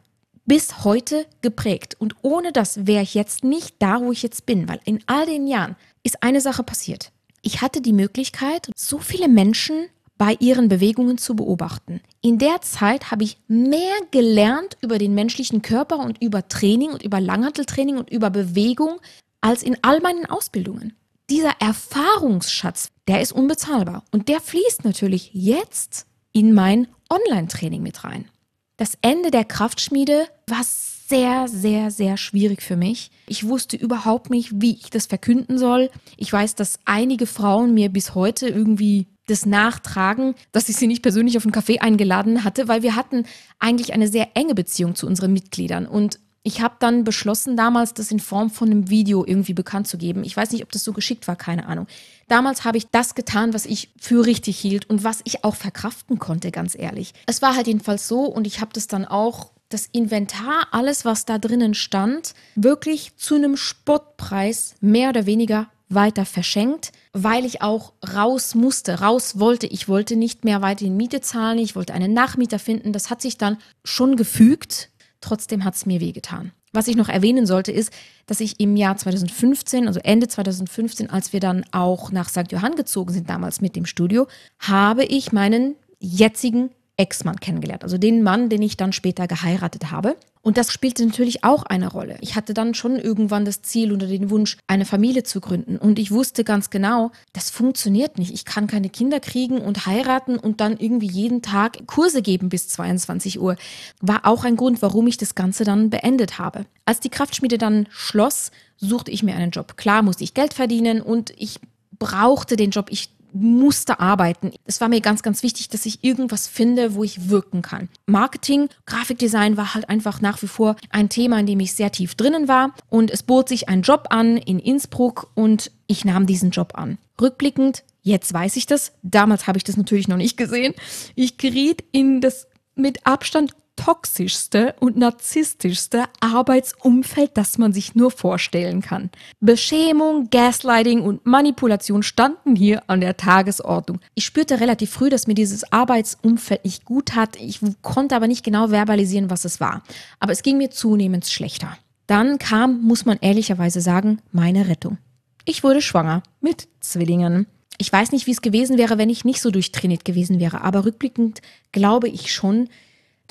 bis 0.45 0.83
heute 0.83 1.25
geprägt. 1.41 1.95
Und 1.97 2.15
ohne 2.21 2.51
das 2.51 2.85
wäre 2.85 3.01
ich 3.01 3.15
jetzt 3.15 3.43
nicht 3.43 3.77
da, 3.79 4.01
wo 4.01 4.11
ich 4.11 4.21
jetzt 4.21 4.45
bin, 4.45 4.69
weil 4.69 4.79
in 4.85 5.03
all 5.07 5.25
den 5.25 5.47
Jahren 5.47 5.75
ist 6.03 6.21
eine 6.21 6.41
Sache 6.41 6.61
passiert. 6.61 7.11
Ich 7.41 7.63
hatte 7.63 7.81
die 7.81 7.91
Möglichkeit, 7.91 8.69
so 8.75 8.99
viele 8.99 9.29
Menschen 9.29 9.87
bei 10.21 10.37
ihren 10.39 10.67
Bewegungen 10.67 11.17
zu 11.17 11.35
beobachten. 11.35 11.99
In 12.21 12.37
der 12.37 12.61
Zeit 12.61 13.09
habe 13.09 13.23
ich 13.23 13.39
mehr 13.47 13.95
gelernt 14.11 14.77
über 14.79 14.99
den 14.99 15.15
menschlichen 15.15 15.63
Körper 15.63 15.97
und 15.97 16.21
über 16.21 16.47
Training 16.47 16.91
und 16.91 17.01
über 17.01 17.19
Langhanteltraining 17.19 17.97
und 17.97 18.11
über 18.11 18.29
Bewegung 18.29 18.99
als 19.41 19.63
in 19.63 19.77
all 19.81 19.99
meinen 19.99 20.27
Ausbildungen. 20.27 20.93
Dieser 21.31 21.53
Erfahrungsschatz, 21.59 22.89
der 23.07 23.21
ist 23.21 23.31
unbezahlbar 23.31 24.03
und 24.11 24.27
der 24.27 24.41
fließt 24.41 24.85
natürlich 24.85 25.31
jetzt 25.33 26.05
in 26.33 26.53
mein 26.53 26.87
Online-Training 27.09 27.81
mit 27.81 28.03
rein. 28.03 28.29
Das 28.77 28.99
Ende 29.01 29.31
der 29.31 29.43
Kraftschmiede 29.43 30.27
war 30.45 30.61
sehr, 30.63 31.47
sehr, 31.47 31.89
sehr 31.89 32.15
schwierig 32.17 32.61
für 32.61 32.77
mich. 32.77 33.09
Ich 33.25 33.47
wusste 33.47 33.75
überhaupt 33.75 34.29
nicht, 34.29 34.51
wie 34.53 34.75
ich 34.75 34.91
das 34.91 35.07
verkünden 35.07 35.57
soll. 35.57 35.89
Ich 36.15 36.31
weiß, 36.31 36.53
dass 36.53 36.79
einige 36.85 37.25
Frauen 37.25 37.73
mir 37.73 37.89
bis 37.89 38.13
heute 38.13 38.47
irgendwie 38.47 39.07
das 39.31 39.45
Nachtragen, 39.45 40.35
dass 40.51 40.69
ich 40.69 40.75
sie 40.75 40.87
nicht 40.87 41.01
persönlich 41.01 41.37
auf 41.37 41.45
einen 41.45 41.53
Café 41.53 41.79
eingeladen 41.79 42.43
hatte, 42.43 42.67
weil 42.67 42.83
wir 42.83 42.95
hatten 42.95 43.25
eigentlich 43.59 43.93
eine 43.93 44.07
sehr 44.07 44.29
enge 44.35 44.53
Beziehung 44.53 44.95
zu 44.95 45.07
unseren 45.07 45.33
Mitgliedern 45.33 45.87
und 45.87 46.19
ich 46.43 46.61
habe 46.61 46.75
dann 46.79 47.03
beschlossen, 47.03 47.55
damals 47.55 47.93
das 47.93 48.09
in 48.09 48.19
Form 48.19 48.49
von 48.49 48.71
einem 48.71 48.89
Video 48.89 49.23
irgendwie 49.23 49.53
bekannt 49.53 49.87
zu 49.87 49.97
geben. 49.97 50.23
Ich 50.23 50.35
weiß 50.35 50.51
nicht, 50.51 50.63
ob 50.63 50.71
das 50.71 50.83
so 50.83 50.91
geschickt 50.91 51.27
war, 51.27 51.35
keine 51.35 51.67
Ahnung. 51.67 51.85
Damals 52.27 52.65
habe 52.65 52.79
ich 52.79 52.87
das 52.87 53.13
getan, 53.13 53.53
was 53.53 53.67
ich 53.67 53.91
für 53.99 54.25
richtig 54.25 54.57
hielt 54.57 54.89
und 54.89 55.03
was 55.03 55.21
ich 55.23 55.43
auch 55.43 55.55
verkraften 55.55 56.17
konnte, 56.17 56.49
ganz 56.51 56.75
ehrlich. 56.75 57.13
Es 57.27 57.43
war 57.43 57.55
halt 57.55 57.67
jedenfalls 57.67 58.07
so 58.07 58.25
und 58.25 58.47
ich 58.47 58.59
habe 58.59 58.71
das 58.73 58.87
dann 58.87 59.05
auch, 59.05 59.51
das 59.69 59.85
Inventar, 59.85 60.67
alles, 60.71 61.05
was 61.05 61.25
da 61.25 61.37
drinnen 61.37 61.73
stand, 61.73 62.33
wirklich 62.55 63.15
zu 63.15 63.35
einem 63.35 63.55
Spottpreis 63.55 64.75
mehr 64.81 65.09
oder 65.09 65.25
weniger 65.25 65.69
weiter 65.93 66.25
verschenkt, 66.25 66.91
weil 67.13 67.45
ich 67.45 67.61
auch 67.61 67.93
raus 68.15 68.55
musste, 68.55 68.99
raus 68.99 69.39
wollte. 69.39 69.67
Ich 69.67 69.87
wollte 69.87 70.15
nicht 70.15 70.43
mehr 70.43 70.61
weiterhin 70.61 70.97
Miete 70.97 71.21
zahlen, 71.21 71.59
ich 71.59 71.75
wollte 71.75 71.93
einen 71.93 72.13
Nachmieter 72.13 72.59
finden. 72.59 72.93
Das 72.93 73.09
hat 73.09 73.21
sich 73.21 73.37
dann 73.37 73.57
schon 73.83 74.15
gefügt, 74.15 74.89
trotzdem 75.21 75.63
hat 75.63 75.75
es 75.75 75.85
mir 75.85 75.99
wehgetan. 75.99 76.51
Was 76.73 76.87
ich 76.87 76.95
noch 76.95 77.09
erwähnen 77.09 77.45
sollte, 77.45 77.71
ist, 77.71 77.91
dass 78.27 78.39
ich 78.39 78.59
im 78.61 78.77
Jahr 78.77 78.95
2015, 78.95 79.87
also 79.87 79.99
Ende 79.99 80.27
2015, 80.29 81.09
als 81.09 81.33
wir 81.33 81.41
dann 81.41 81.65
auch 81.71 82.11
nach 82.11 82.29
St. 82.29 82.51
Johann 82.51 82.75
gezogen 82.75 83.13
sind, 83.13 83.29
damals 83.29 83.59
mit 83.59 83.75
dem 83.75 83.85
Studio, 83.85 84.27
habe 84.59 85.03
ich 85.03 85.33
meinen 85.33 85.75
jetzigen 85.99 86.69
Ex-Mann 86.95 87.39
kennengelernt. 87.39 87.83
Also 87.83 87.97
den 87.97 88.23
Mann, 88.23 88.47
den 88.47 88.61
ich 88.61 88.77
dann 88.77 88.93
später 88.93 89.27
geheiratet 89.27 89.91
habe. 89.91 90.15
Und 90.41 90.57
das 90.57 90.71
spielte 90.71 91.05
natürlich 91.05 91.43
auch 91.43 91.63
eine 91.63 91.91
Rolle. 91.91 92.17
Ich 92.21 92.35
hatte 92.35 92.53
dann 92.53 92.73
schon 92.73 92.97
irgendwann 92.97 93.45
das 93.45 93.61
Ziel 93.61 93.91
oder 93.91 94.07
den 94.07 94.29
Wunsch, 94.29 94.57
eine 94.67 94.85
Familie 94.85 95.23
zu 95.23 95.39
gründen. 95.39 95.77
Und 95.77 95.99
ich 95.99 96.11
wusste 96.11 96.43
ganz 96.43 96.69
genau, 96.69 97.11
das 97.33 97.51
funktioniert 97.51 98.17
nicht. 98.17 98.33
Ich 98.33 98.45
kann 98.45 98.67
keine 98.67 98.89
Kinder 98.89 99.19
kriegen 99.19 99.59
und 99.59 99.85
heiraten 99.85 100.37
und 100.37 100.59
dann 100.59 100.77
irgendwie 100.77 101.09
jeden 101.09 101.41
Tag 101.41 101.85
Kurse 101.85 102.21
geben 102.21 102.49
bis 102.49 102.69
22 102.69 103.39
Uhr. 103.39 103.55
War 104.01 104.25
auch 104.25 104.43
ein 104.43 104.55
Grund, 104.55 104.81
warum 104.81 105.05
ich 105.07 105.17
das 105.17 105.35
Ganze 105.35 105.63
dann 105.63 105.89
beendet 105.89 106.39
habe. 106.39 106.65
Als 106.85 106.99
die 106.99 107.09
Kraftschmiede 107.09 107.57
dann 107.59 107.87
schloss, 107.91 108.51
suchte 108.77 109.11
ich 109.11 109.21
mir 109.21 109.35
einen 109.35 109.51
Job. 109.51 109.77
Klar 109.77 110.01
musste 110.01 110.23
ich 110.23 110.33
Geld 110.33 110.55
verdienen 110.55 111.01
und 111.01 111.33
ich 111.37 111.59
brauchte 111.99 112.55
den 112.55 112.71
Job. 112.71 112.87
Ich 112.89 113.09
musste 113.33 113.99
arbeiten. 113.99 114.51
Es 114.65 114.81
war 114.81 114.89
mir 114.89 115.01
ganz, 115.01 115.23
ganz 115.23 115.43
wichtig, 115.43 115.69
dass 115.69 115.85
ich 115.85 116.03
irgendwas 116.03 116.47
finde, 116.47 116.95
wo 116.95 117.03
ich 117.03 117.29
wirken 117.29 117.61
kann. 117.61 117.89
Marketing, 118.05 118.69
Grafikdesign 118.85 119.57
war 119.57 119.73
halt 119.73 119.89
einfach 119.89 120.21
nach 120.21 120.41
wie 120.41 120.47
vor 120.47 120.75
ein 120.89 121.09
Thema, 121.09 121.39
in 121.39 121.45
dem 121.45 121.59
ich 121.59 121.73
sehr 121.73 121.91
tief 121.91 122.15
drinnen 122.15 122.47
war. 122.47 122.73
Und 122.89 123.11
es 123.11 123.23
bot 123.23 123.49
sich 123.49 123.69
ein 123.69 123.81
Job 123.81 124.07
an 124.09 124.37
in 124.37 124.59
Innsbruck 124.59 125.31
und 125.35 125.71
ich 125.87 126.05
nahm 126.05 126.25
diesen 126.25 126.51
Job 126.51 126.73
an. 126.75 126.97
Rückblickend, 127.19 127.83
Jetzt 128.03 128.33
weiß 128.33 128.55
ich 128.55 128.65
das. 128.65 128.93
Damals 129.03 129.47
habe 129.47 129.57
ich 129.57 129.63
das 129.63 129.77
natürlich 129.77 130.07
noch 130.07 130.17
nicht 130.17 130.37
gesehen. 130.37 130.73
Ich 131.15 131.37
geriet 131.37 131.83
in 131.91 132.19
das 132.19 132.47
mit 132.75 133.05
Abstand 133.05 133.53
toxischste 133.83 134.75
und 134.79 134.95
narzisstischste 134.95 136.03
Arbeitsumfeld, 136.19 137.31
das 137.33 137.57
man 137.57 137.73
sich 137.73 137.95
nur 137.95 138.11
vorstellen 138.11 138.81
kann. 138.81 139.09
Beschämung, 139.39 140.29
Gaslighting 140.29 141.01
und 141.01 141.25
Manipulation 141.25 142.03
standen 142.03 142.55
hier 142.55 142.83
an 142.85 143.01
der 143.01 143.17
Tagesordnung. 143.17 143.99
Ich 144.13 144.25
spürte 144.25 144.59
relativ 144.59 144.91
früh, 144.91 145.09
dass 145.09 145.25
mir 145.25 145.33
dieses 145.33 145.71
Arbeitsumfeld 145.71 146.63
nicht 146.63 146.85
gut 146.85 147.15
hat. 147.15 147.37
Ich 147.37 147.59
konnte 147.81 148.15
aber 148.15 148.27
nicht 148.27 148.43
genau 148.43 148.67
verbalisieren, 148.67 149.31
was 149.31 149.45
es 149.45 149.59
war. 149.59 149.81
Aber 150.19 150.31
es 150.31 150.43
ging 150.43 150.59
mir 150.59 150.69
zunehmend 150.69 151.25
schlechter. 151.25 151.75
Dann 152.05 152.37
kam, 152.37 152.83
muss 152.83 153.05
man 153.05 153.17
ehrlicherweise 153.19 153.81
sagen, 153.81 154.19
meine 154.31 154.67
Rettung. 154.67 154.99
Ich 155.43 155.63
wurde 155.63 155.81
schwanger 155.81 156.21
mit 156.39 156.67
Zwillingen. 156.81 157.47
Ich 157.79 157.91
weiß 157.91 158.11
nicht, 158.11 158.27
wie 158.27 158.31
es 158.31 158.43
gewesen 158.43 158.77
wäre, 158.77 158.99
wenn 158.99 159.09
ich 159.09 159.25
nicht 159.25 159.41
so 159.41 159.49
durchtrainiert 159.49 160.05
gewesen 160.05 160.39
wäre, 160.39 160.61
aber 160.61 160.85
rückblickend 160.85 161.41
glaube 161.71 162.09
ich 162.09 162.31
schon, 162.31 162.69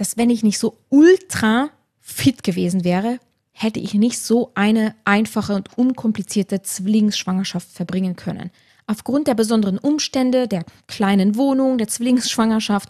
dass 0.00 0.16
wenn 0.16 0.30
ich 0.30 0.42
nicht 0.42 0.58
so 0.58 0.78
ultra 0.88 1.68
fit 2.00 2.42
gewesen 2.42 2.84
wäre, 2.84 3.18
hätte 3.52 3.80
ich 3.80 3.92
nicht 3.92 4.18
so 4.18 4.50
eine 4.54 4.94
einfache 5.04 5.54
und 5.54 5.76
unkomplizierte 5.76 6.62
Zwillingsschwangerschaft 6.62 7.70
verbringen 7.70 8.16
können. 8.16 8.50
Aufgrund 8.86 9.26
der 9.26 9.34
besonderen 9.34 9.76
Umstände, 9.76 10.48
der 10.48 10.64
kleinen 10.86 11.36
Wohnung, 11.36 11.76
der 11.76 11.88
Zwillingsschwangerschaft 11.88 12.88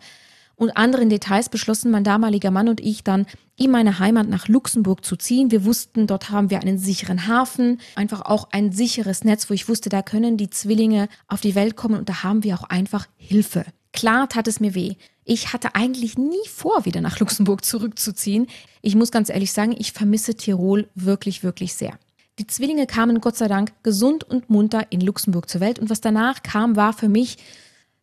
und 0.55 0.77
anderen 0.77 1.11
Details 1.11 1.49
beschlossen 1.49 1.91
mein 1.91 2.05
damaliger 2.05 2.53
Mann 2.53 2.69
und 2.69 2.81
ich 2.81 3.03
dann, 3.03 3.27
in 3.57 3.73
meine 3.73 3.99
Heimat 3.99 4.29
nach 4.29 4.47
Luxemburg 4.47 5.05
zu 5.05 5.17
ziehen. 5.17 5.51
Wir 5.51 5.65
wussten, 5.65 6.07
dort 6.07 6.31
haben 6.31 6.49
wir 6.49 6.61
einen 6.61 6.79
sicheren 6.79 7.27
Hafen, 7.27 7.81
einfach 7.97 8.21
auch 8.21 8.51
ein 8.53 8.71
sicheres 8.71 9.25
Netz, 9.25 9.51
wo 9.51 9.55
ich 9.55 9.69
wusste, 9.69 9.89
da 9.89 10.03
können 10.03 10.37
die 10.37 10.51
Zwillinge 10.51 11.09
auf 11.27 11.41
die 11.41 11.57
Welt 11.57 11.75
kommen 11.75 11.99
und 11.99 12.09
da 12.09 12.23
haben 12.23 12.45
wir 12.45 12.55
auch 12.55 12.71
einfach 12.71 13.09
Hilfe. 13.17 13.65
Klar 13.93 14.29
tat 14.29 14.47
es 14.47 14.61
mir 14.61 14.77
weh. 14.77 14.95
Ich 15.31 15.53
hatte 15.53 15.77
eigentlich 15.77 16.19
nie 16.19 16.49
vor, 16.49 16.85
wieder 16.87 17.01
nach 17.01 17.21
Luxemburg 17.21 17.65
zurückzuziehen. 17.65 18.49
Ich 18.83 18.97
muss 18.97 19.13
ganz 19.13 19.29
ehrlich 19.29 19.53
sagen, 19.53 19.77
ich 19.79 19.93
vermisse 19.93 20.35
Tirol 20.35 20.89
wirklich, 20.97 21.45
wirklich 21.45 21.75
sehr. 21.75 21.97
Die 22.41 22.49
Zwillinge 22.49 22.89
kamen 22.89 23.21
Gott 23.21 23.37
sei 23.37 23.47
Dank 23.47 23.73
gesund 23.85 24.25
und 24.25 24.51
munter 24.51 24.91
in 24.91 25.01
Luxemburg 25.01 25.49
zur 25.49 25.61
Welt 25.61 25.79
und 25.79 25.89
was 25.89 26.01
danach 26.01 26.43
kam, 26.43 26.75
war 26.75 26.93
für 26.93 27.09
mich, 27.09 27.37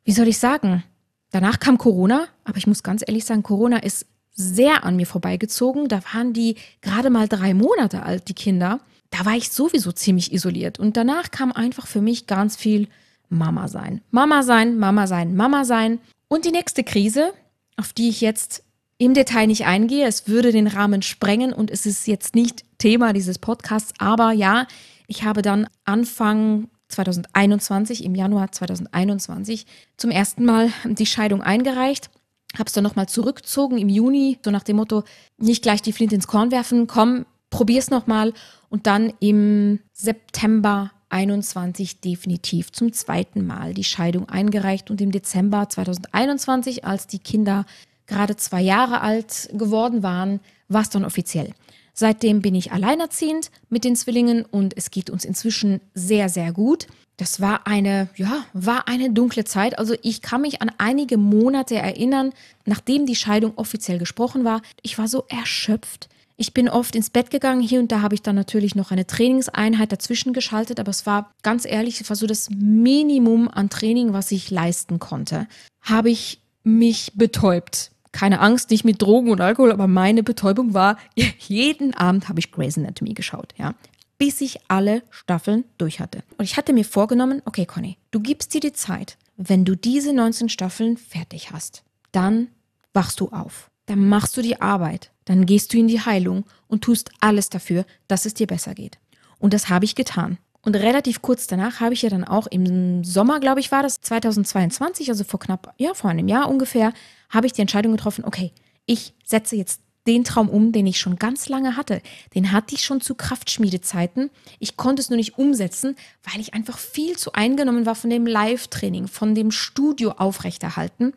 wie 0.06 0.14
soll 0.14 0.30
ich 0.30 0.38
sagen, 0.38 0.86
danach 1.30 1.60
kam 1.60 1.78
Corona, 1.78 2.28
aber 2.46 2.60
ich 2.60 2.68
muss 2.68 2.82
ganz 2.82 3.04
ehrlich 3.06 3.26
sagen, 3.26 3.44
Corona 3.44 3.80
ist 3.80 4.06
sehr 4.32 4.86
an 4.86 4.96
mir 4.96 5.06
vorbeigezogen. 5.06 5.90
Da 5.90 6.00
waren 6.14 6.32
die 6.32 6.56
gerade 6.80 7.10
mal 7.10 7.28
drei 7.28 7.54
Monate 7.54 8.04
alt, 8.04 8.30
die 8.30 8.36
Kinder. 8.36 8.80
Da 9.10 9.26
war 9.26 9.36
ich 9.36 9.50
sowieso 9.50 9.92
ziemlich 9.92 10.32
isoliert 10.32 10.80
und 10.80 10.96
danach 10.96 11.30
kam 11.30 11.52
einfach 11.52 11.88
für 11.88 12.00
mich 12.00 12.26
ganz 12.26 12.56
viel 12.56 12.88
Mama 13.28 13.68
sein. 13.68 14.00
Mama 14.12 14.44
sein, 14.44 14.78
Mama 14.78 15.08
sein, 15.08 15.36
Mama 15.36 15.66
sein. 15.66 16.00
Und 16.28 16.46
die 16.46 16.52
nächste 16.52 16.84
Krise, 16.84 17.34
auf 17.78 17.94
die 17.94 18.10
ich 18.10 18.22
jetzt 18.22 18.64
im 18.98 19.14
Detail 19.14 19.48
nicht 19.48 19.66
eingehe, 19.66 20.08
es 20.08 20.28
würde 20.28 20.52
den 20.52 20.68
Rahmen 20.68 21.02
sprengen 21.02 21.54
und 21.54 21.72
es 21.72 21.86
ist 21.86 22.08
jetzt 22.08 22.36
nicht 22.36 22.66
Thema 22.80 23.14
dieses 23.14 23.40
Podcasts, 23.40 23.94
aber 24.00 24.32
ja, 24.32 24.68
ich 25.08 25.24
habe 25.24 25.42
dann 25.42 25.68
Anfang 25.86 26.70
2021, 26.90 28.04
im 28.04 28.16
Januar 28.16 28.52
2021, 28.52 29.66
zum 29.98 30.12
ersten 30.12 30.46
Mal 30.46 30.72
die 30.86 31.06
Scheidung 31.06 31.42
eingereicht. 31.42 32.10
Habe 32.54 32.68
es 32.68 32.74
dann 32.74 32.84
nochmal 32.84 33.08
zurückgezogen 33.08 33.78
im 33.78 33.90
Juni, 33.90 34.40
so 34.44 34.52
nach 34.52 34.64
dem 34.64 34.78
Motto, 34.78 35.04
nicht 35.38 35.64
gleich 35.64 35.82
die 35.82 35.94
Flint 35.94 36.14
ins 36.14 36.28
Korn 36.28 36.52
werfen, 36.52 36.88
komm, 36.88 37.26
probier's 37.50 37.90
nochmal. 37.90 38.34
Und 38.70 38.88
dann 38.88 39.14
im 39.20 39.80
September 39.94 40.92
2021 41.10 42.02
definitiv 42.02 42.72
zum 42.72 42.92
zweiten 42.94 43.46
Mal 43.46 43.74
die 43.74 43.84
Scheidung 43.84 44.28
eingereicht 44.30 44.92
und 44.92 45.02
im 45.02 45.12
Dezember 45.12 45.70
2021, 45.70 46.86
als 46.86 47.08
die 47.08 47.20
Kinder 47.20 47.66
gerade 48.08 48.36
zwei 48.36 48.62
Jahre 48.62 49.02
alt 49.02 49.50
geworden 49.54 50.04
waren, 50.04 50.40
war 50.68 50.82
es 50.82 50.90
dann 50.90 51.06
offiziell. 51.06 51.54
Seitdem 51.94 52.42
bin 52.42 52.56
ich 52.56 52.72
alleinerziehend 52.72 53.50
mit 53.70 53.84
den 53.84 53.96
Zwillingen 53.96 54.46
und 54.46 54.78
es 54.78 54.92
geht 54.92 55.10
uns 55.10 55.26
inzwischen 55.26 55.82
sehr, 55.94 56.30
sehr 56.30 56.52
gut. 56.52 56.88
Das 57.16 57.42
war 57.42 57.66
eine, 57.66 58.10
ja, 58.16 58.46
war 58.54 58.88
eine 58.88 59.10
dunkle 59.10 59.46
Zeit. 59.46 59.80
Also 59.80 59.96
ich 60.04 60.22
kann 60.22 60.42
mich 60.42 60.62
an 60.62 60.72
einige 60.78 61.18
Monate 61.18 61.76
erinnern, 61.76 62.34
nachdem 62.66 63.08
die 63.08 63.16
Scheidung 63.16 63.54
offiziell 63.56 63.98
gesprochen 63.98 64.44
war. 64.44 64.62
Ich 64.84 65.00
war 65.00 65.08
so 65.08 65.26
erschöpft. 65.28 66.10
Ich 66.40 66.54
bin 66.54 66.70
oft 66.70 66.96
ins 66.96 67.10
Bett 67.10 67.32
gegangen. 67.32 67.62
Hier 67.62 67.80
und 67.80 67.92
da 67.92 68.04
habe 68.04 68.14
ich 68.14 68.22
dann 68.22 68.36
natürlich 68.36 68.76
noch 68.76 68.92
eine 68.92 69.08
Trainingseinheit 69.08 69.92
dazwischen 69.92 70.34
geschaltet, 70.34 70.80
aber 70.80 70.92
es 70.92 71.08
war 71.08 71.32
ganz 71.42 71.66
ehrlich, 71.66 72.00
es 72.00 72.10
war 72.10 72.16
so 72.16 72.28
das 72.28 72.52
Minimum 72.52 73.48
an 73.48 73.72
Training, 73.72 74.14
was 74.14 74.32
ich 74.32 74.52
leisten 74.52 75.00
konnte. 75.00 75.48
Habe 75.82 76.12
ich 76.12 76.40
mich 76.64 77.14
betäubt. 77.16 77.92
Keine 78.12 78.40
Angst, 78.40 78.70
nicht 78.70 78.86
mit 78.86 79.02
Drogen 79.02 79.32
und 79.32 79.42
Alkohol, 79.42 79.72
aber 79.72 79.88
meine 79.88 80.22
Betäubung 80.22 80.76
war, 80.76 80.98
jeden 81.40 81.96
Abend 81.96 82.30
habe 82.30 82.40
ich 82.40 82.52
Grey's 82.52 82.78
Anatomy 82.78 83.14
geschaut, 83.14 83.54
ja. 83.58 83.74
Bis 84.20 84.42
ich 84.42 84.60
alle 84.68 85.04
Staffeln 85.10 85.64
durch 85.78 86.00
hatte. 86.00 86.24
Und 86.38 86.46
ich 86.46 86.58
hatte 86.58 86.74
mir 86.74 86.86
vorgenommen, 86.86 87.42
okay, 87.46 87.66
Conny, 87.66 87.98
du 88.12 88.20
gibst 88.20 88.54
dir 88.54 88.62
die 88.62 88.74
Zeit. 88.74 89.18
Wenn 89.38 89.66
du 89.66 89.76
diese 89.76 90.14
19 90.14 90.50
Staffeln 90.50 90.98
fertig 90.98 91.52
hast, 91.52 91.84
dann 92.12 92.48
wachst 92.94 93.20
du 93.20 93.30
auf. 93.30 93.70
Dann 93.88 94.08
machst 94.08 94.38
du 94.38 94.42
die 94.42 94.62
Arbeit 94.62 95.12
dann 95.28 95.46
gehst 95.46 95.74
du 95.74 95.78
in 95.78 95.88
die 95.88 96.00
Heilung 96.00 96.46
und 96.68 96.84
tust 96.84 97.12
alles 97.20 97.50
dafür, 97.50 97.86
dass 98.08 98.26
es 98.26 98.34
dir 98.34 98.48
besser 98.48 98.74
geht. 98.74 98.98
Und 99.40 99.54
das 99.54 99.70
habe 99.70 99.86
ich 99.86 99.94
getan. 99.94 100.38
Und 100.62 100.76
relativ 100.76 101.22
kurz 101.22 101.48
danach 101.48 101.80
habe 101.80 101.94
ich 101.94 102.02
ja 102.02 102.10
dann 102.10 102.24
auch 102.24 102.48
im 102.48 103.04
Sommer, 103.04 103.40
glaube 103.40 103.60
ich, 103.60 103.72
war 103.72 103.84
das 103.84 104.02
2022, 104.02 105.10
also 105.10 105.24
vor 105.24 105.40
knapp, 105.40 105.74
ja, 105.78 105.94
vor 105.94 106.10
einem 106.10 106.28
Jahr 106.28 106.50
ungefähr, 106.50 106.94
habe 107.30 107.46
ich 107.46 107.54
die 107.54 107.62
Entscheidung 107.62 107.92
getroffen, 107.92 108.26
okay, 108.26 108.52
ich 108.86 109.14
setze 109.24 109.56
jetzt 109.56 109.82
den 110.08 110.24
Traum 110.24 110.48
um, 110.48 110.72
den 110.72 110.88
ich 110.88 111.00
schon 111.00 111.18
ganz 111.18 111.50
lange 111.50 111.76
hatte. 111.76 112.02
Den 112.34 112.54
hatte 112.54 112.74
ich 112.74 112.84
schon 112.86 113.02
zu 113.02 113.16
Kraftschmiedezeiten. 113.16 114.30
Ich 114.60 114.78
konnte 114.78 115.02
es 115.02 115.10
nur 115.10 115.18
nicht 115.18 115.38
umsetzen, 115.38 115.98
weil 116.24 116.40
ich 116.40 116.54
einfach 116.54 116.78
viel 116.78 117.18
zu 117.18 117.34
eingenommen 117.34 117.86
war 117.86 117.96
von 117.96 118.10
dem 118.10 118.26
Live-Training, 118.26 119.10
von 119.10 119.36
dem 119.36 119.52
Studio 119.52 120.12
aufrechterhalten 120.12 121.12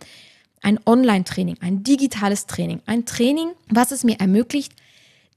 ein 0.60 0.78
Online-Training, 0.86 1.56
ein 1.60 1.82
digitales 1.82 2.46
Training, 2.46 2.80
ein 2.86 3.06
Training, 3.06 3.50
was 3.68 3.92
es 3.92 4.04
mir 4.04 4.20
ermöglicht, 4.20 4.72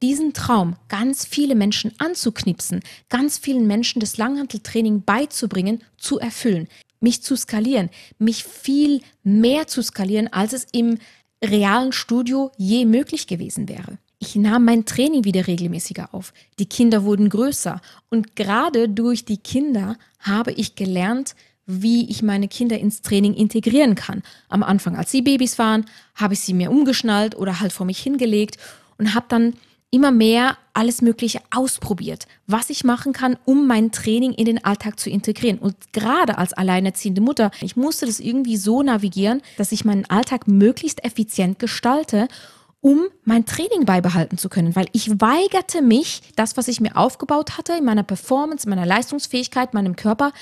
diesen 0.01 0.33
Traum 0.33 0.75
ganz 0.89 1.25
viele 1.25 1.55
Menschen 1.55 1.93
anzuknipsen, 1.97 2.81
ganz 3.09 3.37
vielen 3.37 3.67
Menschen 3.67 3.99
das 3.99 4.17
Langhanteltraining 4.17 5.03
beizubringen, 5.03 5.81
zu 5.97 6.19
erfüllen, 6.19 6.67
mich 6.99 7.23
zu 7.23 7.37
skalieren, 7.37 7.89
mich 8.19 8.43
viel 8.43 9.01
mehr 9.23 9.67
zu 9.67 9.81
skalieren, 9.81 10.27
als 10.31 10.53
es 10.53 10.67
im 10.73 10.97
realen 11.43 11.91
Studio 11.91 12.51
je 12.57 12.85
möglich 12.85 13.27
gewesen 13.27 13.69
wäre. 13.69 13.97
Ich 14.19 14.35
nahm 14.35 14.65
mein 14.65 14.85
Training 14.85 15.25
wieder 15.25 15.47
regelmäßiger 15.47 16.13
auf. 16.13 16.33
Die 16.57 16.65
Kinder 16.65 17.03
wurden 17.03 17.27
größer 17.29 17.81
und 18.09 18.37
gerade 18.37 18.87
durch 18.87 19.25
die 19.25 19.37
Kinder 19.37 19.97
habe 20.19 20.53
ich 20.53 20.75
gelernt, 20.75 21.35
wie 21.65 22.09
ich 22.09 22.21
meine 22.21 22.47
Kinder 22.47 22.77
ins 22.77 23.01
Training 23.01 23.33
integrieren 23.33 23.95
kann. 23.95 24.21
Am 24.49 24.63
Anfang, 24.63 24.95
als 24.95 25.11
sie 25.11 25.21
Babys 25.21 25.57
waren, 25.59 25.85
habe 26.15 26.33
ich 26.33 26.41
sie 26.41 26.53
mir 26.53 26.71
umgeschnallt 26.71 27.35
oder 27.35 27.59
halt 27.59 27.71
vor 27.71 27.85
mich 27.85 27.99
hingelegt 27.99 28.57
und 28.97 29.15
habe 29.15 29.25
dann 29.29 29.53
immer 29.91 30.11
mehr 30.11 30.57
alles 30.73 31.03
Mögliche 31.03 31.39
ausprobiert, 31.51 32.25
was 32.47 32.71
ich 32.71 32.83
machen 32.83 33.13
kann, 33.13 33.37
um 33.45 33.67
mein 33.67 33.91
Training 33.91 34.33
in 34.33 34.45
den 34.45 34.65
Alltag 34.65 34.99
zu 34.99 35.11
integrieren. 35.11 35.59
Und 35.59 35.75
gerade 35.93 36.39
als 36.39 36.53
alleinerziehende 36.53 37.21
Mutter, 37.21 37.51
ich 37.61 37.75
musste 37.75 38.07
das 38.07 38.19
irgendwie 38.19 38.57
so 38.57 38.81
navigieren, 38.81 39.41
dass 39.57 39.71
ich 39.71 39.85
meinen 39.85 40.09
Alltag 40.09 40.47
möglichst 40.47 41.03
effizient 41.05 41.59
gestalte 41.59 42.27
um 42.83 43.05
mein 43.23 43.45
Training 43.45 43.85
beibehalten 43.85 44.37
zu 44.37 44.49
können, 44.49 44.75
weil 44.75 44.87
ich 44.91 45.09
weigerte 45.21 45.81
mich, 45.81 46.21
das, 46.35 46.57
was 46.57 46.67
ich 46.67 46.81
mir 46.81 46.97
aufgebaut 46.97 47.57
hatte 47.57 47.71
in 47.77 47.85
meiner 47.85 48.03
Performance, 48.03 48.67
meiner 48.67 48.85
Leistungsfähigkeit, 48.85 49.73
meinem 49.73 49.95
Körper, 49.95 50.33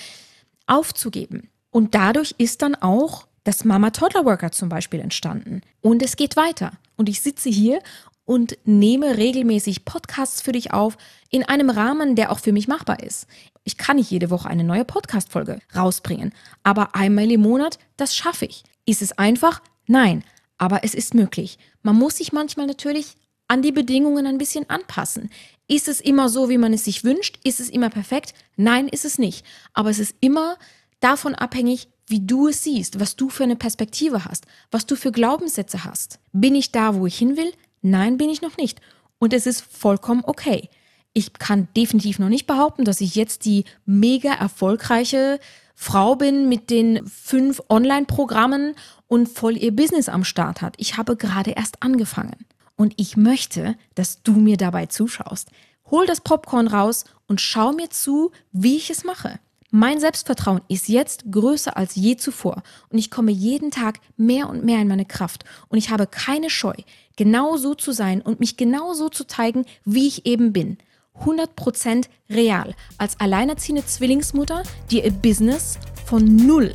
aufzugeben. 0.68 1.50
Und 1.70 1.96
dadurch 1.96 2.36
ist 2.38 2.62
dann 2.62 2.76
auch 2.76 3.28
das 3.44 3.66
Mama 3.66 3.90
Toddler 3.92 4.26
Worker 4.26 4.52
zum 4.52 4.70
Beispiel 4.70 5.00
entstanden. 5.00 5.62
Und 5.82 6.04
es 6.04 6.16
geht 6.16 6.36
weiter. 6.36 6.74
Und 6.96 7.10
ich 7.10 7.22
sitze 7.22 7.50
hier 7.50 7.82
und 8.26 8.58
nehme 8.66 9.18
regelmäßig 9.18 9.84
Podcasts 9.86 10.42
für 10.42 10.52
dich 10.52 10.74
auf 10.74 10.98
in 11.30 11.44
einem 11.44 11.70
Rahmen, 11.70 12.16
der 12.16 12.32
auch 12.32 12.40
für 12.40 12.52
mich 12.52 12.68
machbar 12.68 13.02
ist. 13.02 13.28
Ich 13.64 13.78
kann 13.78 13.98
nicht 13.98 14.12
jede 14.12 14.30
Woche 14.30 14.50
eine 14.50 14.64
neue 14.64 14.86
Podcast-Folge 14.86 15.60
rausbringen, 15.76 16.34
aber 16.64 16.96
einmal 16.96 17.32
im 17.32 17.42
Monat, 17.42 17.80
das 17.98 18.16
schaffe 18.16 18.46
ich. 18.46 18.64
Ist 18.86 19.02
es 19.02 19.18
einfach? 19.18 19.62
Nein, 19.88 20.24
aber 20.58 20.84
es 20.84 20.94
ist 20.94 21.14
möglich. 21.14 21.58
Man 21.82 21.96
muss 21.96 22.18
sich 22.18 22.32
manchmal 22.34 22.68
natürlich 22.68 23.16
an 23.52 23.62
die 23.62 23.74
Bedingungen 23.74 24.26
ein 24.28 24.38
bisschen 24.38 24.70
anpassen. 24.70 25.30
Ist 25.68 25.90
es 25.90 26.00
immer 26.00 26.30
so, 26.30 26.48
wie 26.48 26.58
man 26.58 26.72
es 26.72 26.86
sich 26.86 27.04
wünscht? 27.04 27.38
Ist 27.44 27.60
es 27.60 27.70
immer 27.70 27.90
perfekt? 27.90 28.34
Nein, 28.56 28.88
ist 28.88 29.04
es 29.04 29.18
nicht. 29.18 29.46
Aber 29.74 29.90
es 29.90 30.00
ist 30.00 30.16
immer 30.22 30.56
davon 31.02 31.36
abhängig, 31.36 31.90
wie 32.08 32.26
du 32.26 32.48
es 32.48 32.64
siehst, 32.64 33.02
was 33.02 33.18
du 33.18 33.28
für 33.30 33.44
eine 33.44 33.58
Perspektive 33.58 34.24
hast, 34.24 34.46
was 34.72 34.86
du 34.86 34.96
für 34.96 35.12
Glaubenssätze 35.12 35.84
hast. 35.84 36.20
Bin 36.32 36.56
ich 36.56 36.72
da, 36.72 36.96
wo 36.96 37.06
ich 37.06 37.18
hin 37.18 37.36
will? 37.36 37.52
Nein, 37.82 38.16
bin 38.16 38.30
ich 38.30 38.42
noch 38.42 38.56
nicht. 38.56 38.80
Und 39.20 39.34
es 39.34 39.46
ist 39.46 39.60
vollkommen 39.60 40.24
okay. 40.26 40.70
Ich 41.12 41.34
kann 41.34 41.68
definitiv 41.76 42.20
noch 42.20 42.30
nicht 42.30 42.48
behaupten, 42.48 42.86
dass 42.86 43.02
ich 43.02 43.16
jetzt 43.16 43.44
die 43.44 43.66
mega 43.86 44.34
erfolgreiche 44.34 45.42
Frau 45.76 46.16
bin 46.16 46.48
mit 46.48 46.70
den 46.70 47.06
fünf 47.06 47.62
Online-Programmen 47.68 48.76
und 49.08 49.28
voll 49.28 49.58
ihr 49.58 49.76
Business 49.76 50.08
am 50.08 50.24
Start 50.24 50.62
hat. 50.62 50.76
Ich 50.78 50.96
habe 50.96 51.18
gerade 51.18 51.52
erst 51.52 51.84
angefangen. 51.84 52.46
Und 52.82 52.96
ich 52.98 53.16
möchte, 53.16 53.76
dass 53.94 54.24
du 54.24 54.32
mir 54.32 54.58
dabei 54.58 54.88
zuschaust. 54.88 55.50
Hol 55.92 56.08
das 56.08 56.20
Popcorn 56.20 56.66
raus 56.66 57.06
und 57.28 57.40
schau 57.40 57.74
mir 57.74 57.92
zu, 57.92 58.32
wie 58.54 58.76
ich 58.76 58.90
es 58.90 59.04
mache. 59.04 59.40
Mein 59.70 60.00
Selbstvertrauen 60.00 60.62
ist 60.68 60.90
jetzt 60.90 61.26
größer 61.30 61.78
als 61.78 61.94
je 61.94 62.16
zuvor 62.16 62.64
und 62.90 62.98
ich 62.98 63.12
komme 63.12 63.32
jeden 63.32 63.70
Tag 63.70 64.00
mehr 64.18 64.50
und 64.50 64.66
mehr 64.66 64.82
in 64.82 64.88
meine 64.88 65.06
Kraft 65.06 65.44
und 65.70 65.78
ich 65.78 65.92
habe 65.92 66.08
keine 66.08 66.50
Scheu, 66.50 66.74
genau 67.18 67.56
so 67.56 67.76
zu 67.76 67.92
sein 67.92 68.20
und 68.20 68.40
mich 68.40 68.58
genau 68.58 68.96
so 68.96 69.10
zu 69.10 69.28
zeigen, 69.28 69.66
wie 69.86 70.08
ich 70.08 70.26
eben 70.26 70.52
bin. 70.52 70.80
100% 71.20 72.08
real 72.32 72.74
als 72.98 73.20
alleinerziehende 73.20 73.86
Zwillingsmutter, 73.86 74.64
die 74.90 75.04
ihr 75.04 75.12
Business 75.12 75.78
von 76.08 76.26
Null 76.36 76.74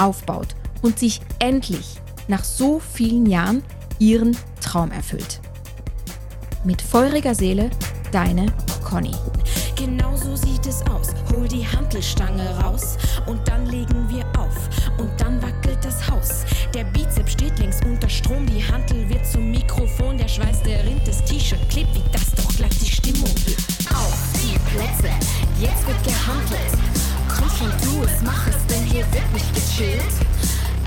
aufbaut 0.00 0.48
und 0.82 0.98
sich 0.98 1.20
endlich 1.38 2.00
nach 2.26 2.42
so 2.42 2.80
vielen 2.80 3.26
Jahren 3.26 3.62
ihren 3.98 4.36
Traum 4.60 4.90
erfüllt. 4.90 5.40
Mit 6.64 6.80
feuriger 6.80 7.34
Seele, 7.34 7.70
deine 8.10 8.46
Conny. 8.82 9.12
Genau 9.76 10.16
so 10.16 10.36
sieht 10.36 10.66
es 10.66 10.82
aus. 10.86 11.08
Hol 11.34 11.48
die 11.48 11.66
Hantelstange 11.66 12.48
raus 12.60 12.96
und 13.26 13.46
dann 13.46 13.66
legen 13.66 14.08
wir 14.08 14.24
auf. 14.38 14.56
Und 14.98 15.10
dann 15.20 15.42
wackelt 15.42 15.78
das 15.82 16.08
Haus. 16.08 16.44
Der 16.72 16.84
Bizeps 16.84 17.32
steht 17.32 17.58
links 17.58 17.80
unter 17.84 18.08
Strom. 18.08 18.46
Die 18.46 18.62
Hantel 18.62 19.08
wird 19.08 19.26
zum 19.26 19.50
Mikrofon. 19.50 20.16
Der 20.16 20.28
Schweiß, 20.28 20.62
der 20.62 20.84
rinnt, 20.84 21.06
das 21.06 21.24
T-Shirt 21.24 21.68
klebt 21.68 21.94
wie 21.94 22.02
das 22.12 22.32
doch 22.36 22.56
gleich 22.56 22.78
die 22.78 22.90
Stimmung. 22.90 23.30
Auf 23.90 24.16
die 24.34 24.58
Plätze, 24.70 25.12
jetzt 25.60 25.86
wird 25.86 26.02
gehandelt. 26.04 26.72
Komm 27.28 27.50
schon, 27.50 27.70
tu 27.82 28.04
es, 28.04 28.22
mach 28.22 28.46
es, 28.46 28.66
denn 28.66 28.84
hier 28.84 29.04
wird 29.12 29.32
nicht 29.32 29.54
gechillt. 29.54 30.02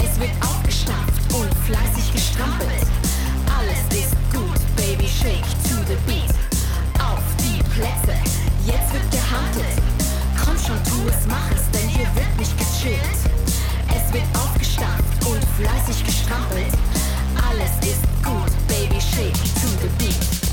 Es 0.03 0.19
wird 0.19 0.31
auf 0.41 0.56
geschafft 0.87 1.33
und 1.33 1.53
fleißig 1.65 2.13
gestrampelt. 2.13 2.87
Alles 3.57 3.83
ist 3.91 4.15
gut, 4.31 4.59
Baby, 4.75 5.07
shake 5.07 5.43
to 5.63 5.75
the 5.87 5.97
beat. 6.05 6.33
Auf 6.99 7.23
die 7.39 7.61
Plätze, 7.75 8.15
jetzt 8.65 8.93
wird 8.93 9.09
gehandelt. 9.11 9.81
Komm 10.43 10.55
schon, 10.57 10.81
tu 10.83 11.09
es, 11.09 11.27
mach 11.27 11.51
es, 11.51 11.69
denn 11.71 11.87
hier 11.89 12.07
wird 12.15 12.37
nicht 12.37 12.57
gechillt. 12.57 13.19
Es 13.89 14.13
wird 14.13 14.25
aufgestampft 14.35 15.25
und 15.25 15.43
fleißig 15.57 16.03
gestrampelt. 16.05 16.73
Alles 17.49 17.71
ist 17.81 18.03
gut, 18.23 18.51
Baby, 18.67 19.01
shake 19.01 19.33
to 19.33 19.67
the 19.81 19.89
beat. 19.97 20.46